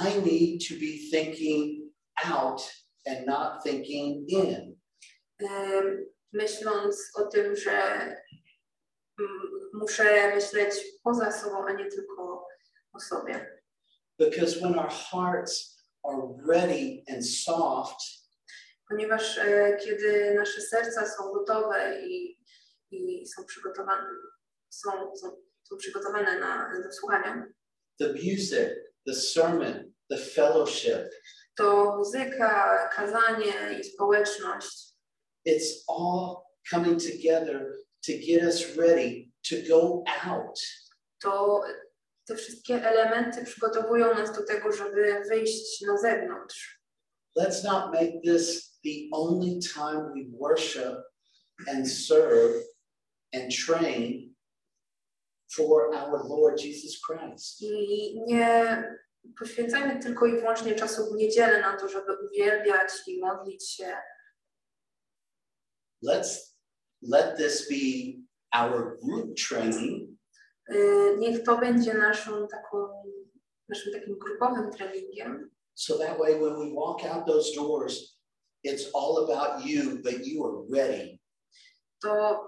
I 0.00 0.20
need 0.22 0.68
to 0.68 0.74
be 0.74 1.10
thinking 1.10 1.92
out 2.24 2.62
and 3.06 3.26
not 3.26 3.62
thinking 3.64 4.24
in? 4.28 4.76
Myśląc 6.32 7.10
o 7.14 7.26
tym, 7.26 7.56
że 7.56 7.72
mm, 9.20 9.70
muszę 9.72 10.34
myśleć 10.34 10.74
poza 11.02 11.32
sobą, 11.32 11.66
a 11.66 11.72
nie 11.72 11.90
tylko 11.90 12.46
o 12.92 13.00
sobie? 13.00 13.62
Because 14.18 14.60
when 14.60 14.78
our 14.78 14.90
hearts 14.90 15.84
are 16.02 16.22
ready 16.48 17.02
and 17.08 17.26
soft, 17.26 18.26
Ponieważ 18.88 19.38
e, 19.38 19.76
kiedy 19.84 20.34
nasze 20.34 20.60
serca 20.60 21.06
są 21.06 21.32
gotowe 21.32 22.02
i, 22.02 22.38
i 22.90 23.26
są 23.26 23.44
przygotowane, 23.44 24.08
są, 24.70 24.90
są, 25.16 25.36
są 25.62 25.76
przygotowane 25.76 26.40
na, 26.40 26.80
do 26.84 26.92
słuchania, 26.92 27.46
the 27.98 28.12
music, 28.12 28.68
the 29.06 29.14
sermon, 29.14 29.92
the 30.10 30.16
fellowship, 30.16 31.10
to 31.56 31.96
muzyka, 31.96 32.88
kazanie 32.92 33.80
i 33.80 33.84
społeczność 33.84 34.85
it's 35.46 35.84
all 35.88 36.42
coming 36.70 36.98
together 36.98 37.76
to 38.02 38.12
get 38.18 38.42
us 38.42 38.76
ready 38.76 39.32
to 39.44 39.56
go 39.68 40.04
out. 40.24 40.58
to 41.22 41.62
te 42.26 42.36
wszystkie 42.36 42.74
elementy 42.74 43.44
przygotowują 43.44 44.14
nas 44.14 44.36
do 44.36 44.42
tego, 44.44 44.72
żeby 44.72 45.22
wyjść 45.28 45.80
na 45.80 45.98
zewnątrz. 45.98 46.80
Let's 47.38 47.64
not 47.64 47.92
make 47.92 48.22
this 48.24 48.78
the 48.84 49.08
only 49.12 49.58
time 49.74 50.12
we 50.14 50.38
worship 50.38 50.96
and 51.68 51.92
serve 51.92 52.64
and 53.34 53.52
train 53.66 54.34
for 55.56 55.94
our 55.94 56.28
Lord 56.28 56.60
Jesus 56.64 57.00
Christ. 57.06 57.62
I 57.62 58.20
nie 58.26 58.84
poświęcajmy 59.38 60.02
tylko 60.02 60.26
i 60.26 60.32
wyłącznie 60.32 60.74
czasu 60.74 61.12
w 61.12 61.16
niedzielę 61.16 61.60
na 61.60 61.76
to, 61.76 61.88
żeby 61.88 62.12
uwielbiać 62.26 62.92
i 63.06 63.20
modlić 63.20 63.70
się. 63.70 63.96
Let's 66.06 66.54
let 67.02 67.36
this 67.36 67.68
be 67.68 68.16
our 68.52 68.98
group 69.02 69.36
training 69.48 70.16
Y, 70.70 71.16
Niech 71.18 71.42
to 71.44 71.58
będzie 71.58 71.94
naszą 71.94 72.48
taką, 72.48 72.88
naszym 73.68 73.92
takim 73.92 74.18
grupowym 74.18 74.70
treningiem, 74.70 75.50
so 75.74 75.98
that 75.98 76.18
way 76.18 76.34
when 76.34 76.54
we 76.58 76.74
walk 76.74 77.04
out 77.04 77.26
those 77.26 77.54
doors, 77.56 78.18
it's 78.64 78.90
all 78.94 79.24
about 79.24 79.66
you, 79.66 80.00
but 80.02 80.26
you 80.26 80.44
are 80.44 80.56
ready. 80.70 81.18
to 82.02 82.40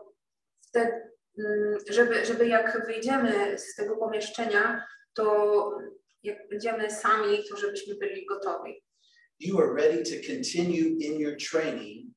wtedy, 0.61 0.93
mm, 1.39 1.79
żeby, 1.91 2.27
żeby 2.27 2.49
jak 2.49 2.87
wyjdziemy 2.87 3.59
z 3.59 3.75
tego 3.75 3.97
pomieszczenia, 3.97 4.87
to 5.15 5.71
jak 6.23 6.49
będziemy 6.49 6.91
sami, 6.91 7.39
to 7.51 7.57
żebyśmy 7.57 7.95
byli 7.95 8.27
gotowi. 8.27 8.83
You 9.41 9.59
are 9.61 9.75
ready 9.75 10.03
to 10.03 10.27
continue 10.33 10.97
in 11.01 11.21
your 11.21 11.37
training 11.51 12.08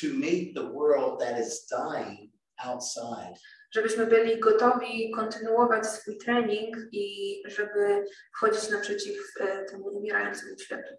to 0.00 0.06
meet 0.08 0.54
the 0.54 0.72
world 0.72 1.20
that 1.20 1.40
is 1.40 1.66
dying 1.66 2.30
outside. 2.64 3.34
Żebyśmy 3.74 4.06
byli 4.06 4.40
gotowi 4.40 5.10
kontynuować 5.10 5.86
swój 5.86 6.18
trening 6.18 6.76
i 6.92 7.36
żeby 7.46 8.04
wchodzić 8.36 8.70
naprzeciw 8.70 9.16
e, 9.40 9.64
temu 9.64 9.84
umierającemu 9.84 10.58
światu. 10.58 10.94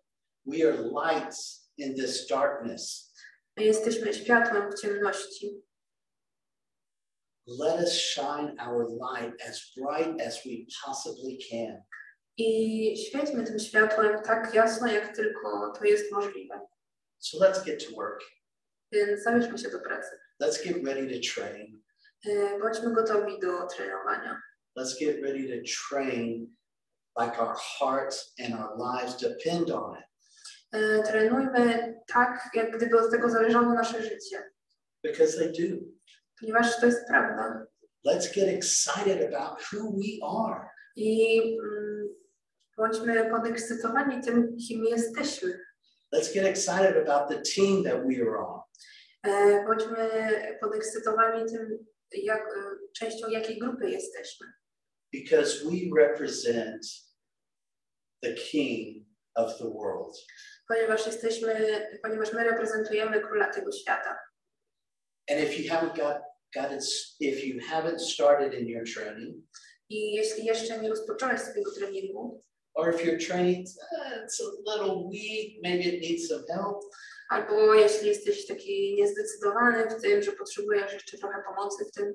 We 0.46 0.68
are 0.68 0.78
lights 0.78 1.70
in 1.78 1.96
this 1.96 2.28
darkness. 2.28 3.14
My 3.58 3.64
jesteśmy 3.64 4.14
światłem 4.14 4.72
w 4.72 4.82
ciemności. 4.82 5.64
let 7.46 7.80
us 7.80 7.94
shine 7.94 8.56
our 8.60 8.88
light 8.88 9.34
as 9.48 9.72
bright 9.76 10.22
as 10.22 10.40
we 10.46 10.66
possibly 10.86 11.38
can. 11.50 11.84
I 12.38 12.98
świećmy 13.08 13.44
tym 13.44 13.60
światłem 13.60 14.22
tak 14.24 14.54
jasno, 14.54 14.88
jak 14.88 15.16
tylko 15.16 15.74
to 15.80 15.86
jest 15.86 16.12
możliwe. 16.12 16.60
So 17.20 17.38
let's 17.38 17.66
get 17.66 17.86
to 17.86 17.96
work. 17.96 18.22
Więc 18.94 19.24
zabierzmy 19.24 19.58
się 19.58 19.70
do 19.70 19.80
pracy. 19.80 20.20
Let's 20.44 20.64
get 20.66 20.86
ready 20.88 21.08
to 21.08 21.34
train. 21.34 21.82
E, 22.30 22.60
Bądźmy 22.60 22.94
gotowi 22.94 23.40
do 23.40 23.68
trenowania. 23.68 24.42
Let's 24.80 25.00
get 25.00 25.22
ready 25.24 25.48
to 25.48 25.64
train 25.90 26.56
like 27.22 27.38
our 27.42 27.56
hearts 27.80 28.34
and 28.46 28.54
our 28.60 28.78
lives 28.78 29.18
depend 29.18 29.72
on 29.72 29.98
it. 29.98 30.06
E, 30.72 31.04
Trenujmy 31.04 31.96
tak, 32.08 32.50
jak 32.54 32.78
gdyby 32.78 33.00
od 33.00 33.12
tego 33.12 33.30
zależało 33.30 33.74
nasze 33.74 34.04
życie, 34.04 34.52
Because 35.04 35.38
they 35.38 35.48
do. 35.52 35.86
ponieważ 36.40 36.80
to 36.80 36.86
jest 36.86 37.08
prawda. 37.08 37.66
Let's 38.08 38.36
get 38.36 38.48
excited 38.50 39.34
about 39.34 39.62
who 39.74 39.92
we 39.92 40.28
are. 40.48 40.70
I 40.96 41.40
mm, 41.60 42.08
bądźmy 42.78 43.30
podekscytowani 43.30 44.22
tym, 44.24 44.58
kim 44.68 44.86
jesteśmy. 44.86 45.60
Let's 46.14 46.34
get 46.34 46.46
excited 46.46 46.96
about 47.08 47.30
the 47.30 47.42
team 47.42 47.84
that 47.84 48.06
we 48.06 48.22
are 48.22 48.38
on. 48.38 48.62
E, 49.28 49.64
Bądźmy 49.66 50.10
podekscytowani 50.62 51.52
tym, 51.52 51.86
jak, 52.24 52.42
e, 52.42 52.78
częścią 52.98 53.30
jakiej 53.30 53.60
grupy 53.60 53.90
jesteśmy. 53.90 54.48
Because 55.14 55.66
we 55.66 56.02
represent 56.02 56.86
the 58.22 58.34
king 58.34 59.06
of 59.36 59.58
the 59.58 59.70
world. 59.70 60.18
Ponieważ 60.68 61.06
jesteśmy, 61.06 61.82
ponieważ 62.04 62.34
my 62.34 62.44
reprezentujemy 62.44 63.22
króla 63.22 63.54
tego 63.54 63.72
świata. 63.72 64.20
And 65.32 65.40
if 65.40 65.54
you 65.60 65.70
haven't 65.74 65.96
got, 65.96 66.18
got 66.56 66.72
it, 66.72 66.84
if 67.20 67.46
you 67.48 67.60
haven't 67.72 68.00
started 68.00 68.54
in 68.54 68.68
your 68.68 68.84
training, 68.94 69.36
I 69.90 70.14
jeśli 70.14 70.46
jeszcze 70.46 70.82
nie 70.82 70.90
rozpocząłeś 70.90 71.42
swojego 71.42 71.72
treningu, 71.72 72.44
or 72.76 72.90
if 72.94 73.06
your 73.06 73.18
training 73.20 73.66
uh, 73.66 74.24
it's 74.24 74.40
a 74.42 74.50
little 74.66 75.10
weak, 75.10 75.60
maybe 75.64 75.84
it 75.84 76.02
needs 76.02 76.28
some 76.28 76.44
help, 76.50 76.80
albo 77.30 77.74
jeśli 77.74 78.08
jesteś 78.08 78.48
taki 78.48 78.96
niezdecydowany 78.96 79.90
w 79.90 80.02
tym, 80.02 80.24
że 80.24 80.32
potrzebujesz 80.32 80.94
jeszcze 80.94 81.18
trochę 81.18 81.44
pomocy 81.48 81.86
w 81.86 81.92
tym, 81.92 82.14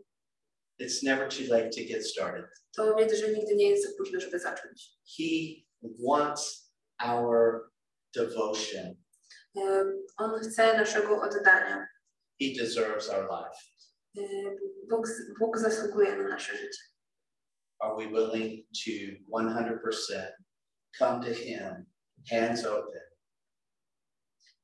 it's 0.80 1.02
never 1.02 1.28
too 1.28 1.54
late 1.56 1.70
to 1.70 1.80
get 1.88 2.06
started. 2.06 2.44
to 2.76 2.94
wiedz, 2.96 3.14
że 3.14 3.28
nigdy 3.32 3.54
nie 3.56 3.70
jest 3.70 3.84
za 3.84 3.96
późno, 3.98 4.20
żeby 4.20 4.38
zacząć. 4.38 4.90
He 5.18 5.24
wants 6.08 6.72
our 7.06 7.70
devotion. 8.14 8.94
Em, 9.56 10.06
On 10.16 10.40
chce 10.40 10.76
naszego 10.76 11.20
oddania. 11.22 11.86
He 12.42 12.48
deserves 12.60 13.08
our 13.08 13.22
life. 13.30 13.58
Em, 14.18 14.56
Bóg, 14.90 15.06
Bóg 15.40 15.58
zasługuje 15.58 16.16
na 16.16 16.28
nasze 16.28 16.56
życie. 16.56 16.82
Are 17.80 17.94
we 17.96 18.06
willing 18.08 18.66
to 18.84 18.90
100% 19.30 20.32
come 20.98 21.20
to 21.24 21.34
Him, 21.34 21.86
hands 22.30 22.64
open, 22.64 23.00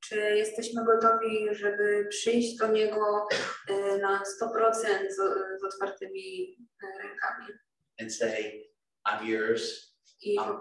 Czy 0.05 0.17
jesteśmy 0.17 0.85
gotowi, 0.85 1.49
żeby 1.51 2.07
przyjść 2.11 2.57
do 2.57 2.67
Niego 2.67 3.27
e, 3.69 3.99
na 3.99 4.23
100% 4.43 5.11
z, 5.11 5.17
z 5.61 5.65
otwartymi 5.65 6.57
e, 6.83 7.03
rękami 7.03 7.59
and 8.01 8.13
say, 8.13 8.67
I'm 9.07 9.25
yours. 9.27 9.95
i, 10.23 10.39
I'm, 10.39 10.59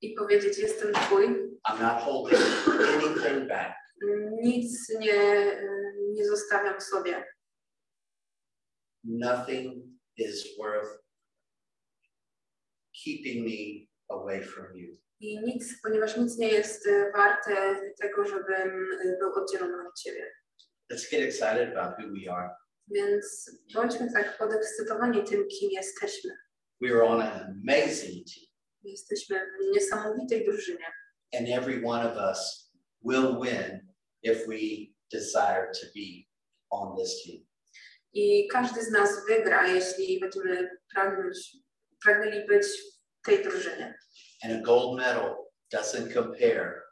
i 0.00 0.14
powiedzieć: 0.14 0.58
Jestem 0.58 0.92
Twój? 0.92 1.26
I'm 1.68 1.80
not 1.80 2.02
holding 2.02 2.40
anything 2.68 3.48
back. 3.48 3.76
Nic 4.42 4.88
nie, 4.98 5.60
nie 6.12 6.26
zostawiam 6.26 6.80
sobie. 6.80 7.24
Nothing 9.04 9.98
is 10.16 10.56
worth 10.58 10.98
keeping 13.04 13.44
me 13.44 13.88
away 14.08 14.42
from 14.42 14.76
you. 14.76 14.96
I 15.20 15.38
nic, 15.40 15.80
ponieważ 15.82 16.16
nic 16.16 16.38
nie 16.38 16.48
jest 16.48 16.86
e, 16.86 17.12
warte 17.12 17.80
tego, 18.00 18.24
żebym 18.24 18.92
e, 19.04 19.16
był 19.18 19.32
oddzielony 19.34 19.88
od 19.88 19.98
Ciebie. 19.98 20.32
Let's 20.92 21.10
get 21.10 21.20
excited 21.20 21.76
about 21.76 21.98
who 21.98 22.06
we 22.08 22.32
are. 22.32 22.50
Więc 22.88 23.50
bądźmy 23.74 24.12
tak 24.12 24.38
podekscytowani 24.38 25.24
tym, 25.24 25.48
kim 25.48 25.70
jesteśmy. 25.70 26.30
We 26.80 26.88
are 26.90 27.04
on 27.04 27.20
an 27.20 27.62
amazing 27.68 28.26
team, 28.26 28.46
Jesteśmy 28.82 29.40
w 29.40 29.74
niesamowitej 29.74 30.44
drużynie. 30.44 30.84
and 31.38 31.48
every 31.48 31.82
one 31.86 32.10
of 32.12 32.16
us 32.16 32.70
will 33.04 33.40
win 33.42 33.80
if 34.22 34.46
we 34.46 34.58
desire 35.12 35.70
to 35.80 35.86
be 35.86 36.26
on 36.70 36.96
this 36.96 37.22
team. 37.24 37.46
I 38.12 38.48
każdy 38.48 38.82
z 38.84 38.90
nas 38.90 39.26
wygra, 39.28 39.66
jeśli 39.68 40.20
będziemy 40.20 40.70
pragnąć, 40.94 41.56
pragnęli 42.04 42.46
być 42.46 42.66
w 43.22 43.26
tej 43.26 43.42
drużynie. 43.42 43.98
And 44.42 44.52
a 44.52 44.60
gold 44.62 44.96
medal 44.98 45.36
doesn't 45.70 46.12
compare 46.14 46.82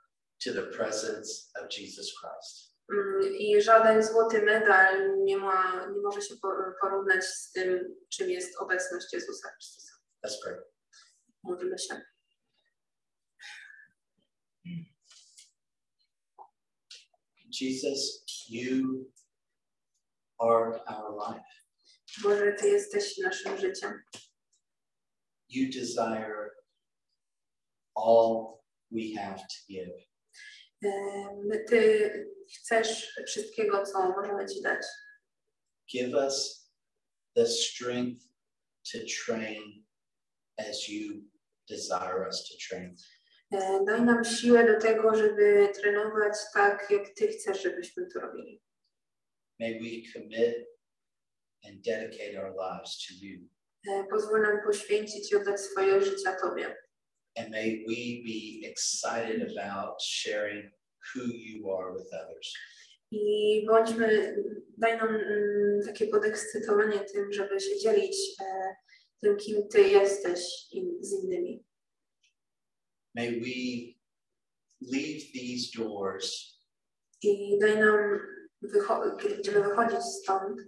to 0.44 0.52
the 0.52 0.62
presence 0.62 1.50
of 1.62 1.68
Jesus 1.70 2.12
Christ. 2.20 2.74
Mm, 2.92 3.32
I 3.38 3.62
żaden 3.62 4.02
złoty 4.02 4.42
medal 4.42 5.18
nie, 5.24 5.36
ma, 5.36 5.86
nie 5.86 6.00
może 6.02 6.22
się 6.22 6.34
po- 6.42 6.72
porównać 6.80 7.24
z 7.24 7.52
tym, 7.52 7.94
czym 8.08 8.30
jest 8.30 8.56
obecność 8.58 9.12
Jezusa 9.12 9.48
Chrystusa. 9.48 9.92
Let's 10.26 10.36
pray. 10.44 10.56
Módlmy 11.42 11.78
się. 11.78 12.00
Jesus, 17.50 18.22
you 18.48 19.06
are 20.40 20.80
our 20.88 21.16
life. 21.16 21.44
Boże, 22.22 22.52
Ty 22.52 22.68
jesteś 22.68 23.18
naszym 23.18 23.58
życiem. 23.58 24.02
You 25.48 25.70
desire 25.72 26.50
all 28.06 28.58
we 28.90 29.14
have 29.22 29.38
to 29.38 29.56
give. 29.68 30.08
Ty 31.68 32.10
chcesz 32.56 33.12
wszystkiego, 33.26 33.82
co 33.86 34.08
możemy 34.10 34.46
Ci 34.46 34.62
dać. 34.62 34.86
Give 35.92 36.14
us 36.14 36.68
the 37.36 37.46
strength 37.46 38.22
to 38.92 38.98
train 39.26 39.84
as 40.58 40.88
you 40.88 41.22
desire 41.68 42.26
us 42.28 42.48
to 42.48 42.54
train. 42.68 42.94
E, 43.52 43.84
Daj 43.86 44.02
nam 44.02 44.24
siłę 44.24 44.74
do 44.74 44.80
tego, 44.80 45.14
żeby 45.14 45.68
trenować 45.74 46.32
tak, 46.54 46.90
jak 46.90 47.08
Ty 47.14 47.28
chcesz, 47.28 47.62
żebyśmy 47.62 48.06
to 48.14 48.20
robili. 48.20 48.62
May 49.60 49.74
we 49.74 50.12
commit 50.12 50.54
and 51.64 51.84
dedicate 51.84 52.36
our 52.42 52.54
lives 52.56 53.06
to 53.06 53.14
you. 53.20 53.48
E, 53.88 54.04
Pozwól 54.10 54.42
nam 54.42 54.58
poświęcić 54.66 55.32
i 55.32 55.36
oddać 55.36 55.60
swoje 55.60 56.02
życia 56.02 56.36
Tobie. 56.40 56.76
And 57.38 57.50
may 57.50 57.84
we 57.86 58.22
be 58.24 58.66
excited 58.66 59.42
about 59.52 60.02
sharing 60.02 60.70
who 61.14 61.24
you 61.26 61.70
are 61.70 61.92
with 61.92 62.08
others. 62.12 62.52
I 63.12 63.64
bądźmy, 63.66 64.36
daj 64.78 64.96
nam 64.98 65.08
mm, 65.08 65.80
takie 65.86 66.06
podekscytowanie 66.06 67.00
tym, 67.00 67.32
żeby 67.32 67.60
się 67.60 67.78
dzielić 67.82 68.16
tym, 69.20 69.36
kim 69.36 69.68
Ty 69.68 69.82
jesteś 69.88 70.38
z 71.00 71.12
innymi. 71.24 71.64
May 73.14 73.40
we 73.40 73.94
leave 74.80 75.22
these 75.32 75.70
doors 75.78 76.58
I 77.22 77.58
daj 77.60 77.78
nam, 77.78 78.20
wycho- 78.62 79.16
będziemy 79.28 79.62
wychodzić 79.62 80.02
stąd, 80.02 80.60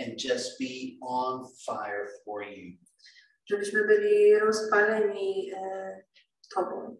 and 0.00 0.24
just 0.24 0.58
be 0.58 0.98
on 1.02 1.46
fire 1.66 2.06
for 2.24 2.42
you. 2.42 2.76
Żebyśmy 3.50 3.84
byli 3.86 4.38
rozpaleni 4.38 5.52
e, 5.56 6.02
Tobą. 6.54 6.96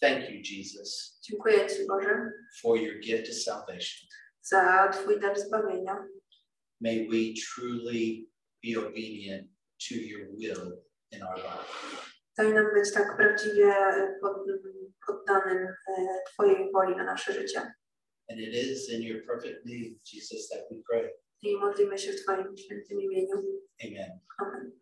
Thank 0.00 0.30
you, 0.30 0.40
Jesus, 0.50 1.20
Dziękuję 1.28 1.66
Ci, 1.66 1.86
Boże, 1.86 2.30
for 2.62 2.78
your 2.78 2.98
gift 3.00 3.28
of 3.28 3.34
salvation. 3.34 4.08
za 4.42 4.88
Twój 4.92 5.20
dar 5.20 5.38
zbawienia. 5.38 6.04
May 6.80 7.08
we 7.08 7.34
truly 7.46 8.28
be 8.64 8.80
obedient 8.88 9.48
to 9.88 9.94
your 9.94 10.26
will 10.38 10.82
in 11.10 11.22
our 11.22 11.36
life. 11.36 11.72
Daj 12.38 12.52
nam 12.52 12.66
być 12.74 12.92
tak 12.92 13.16
prawdziwie 13.16 13.74
pod, 14.20 14.36
poddanym 15.06 15.58
e, 15.68 15.72
Twojej 16.32 16.72
woli 16.72 16.96
na 16.96 17.04
nasze 17.04 17.32
życie. 17.32 17.60
And 18.30 18.40
it 18.40 18.54
is 18.54 18.90
in 18.90 19.02
your 19.02 19.26
perfect 19.26 19.66
name, 19.66 19.94
Jesus, 20.12 20.48
that 20.48 20.60
we 20.70 20.76
pray. 20.90 21.10
I 21.42 21.56
modlimy 21.56 21.98
się 21.98 22.12
w 22.12 22.22
Twoim 22.22 22.56
świętym 22.56 23.00
imieniu. 23.00 23.36
Amen. 23.84 24.20
Amen. 24.38 24.72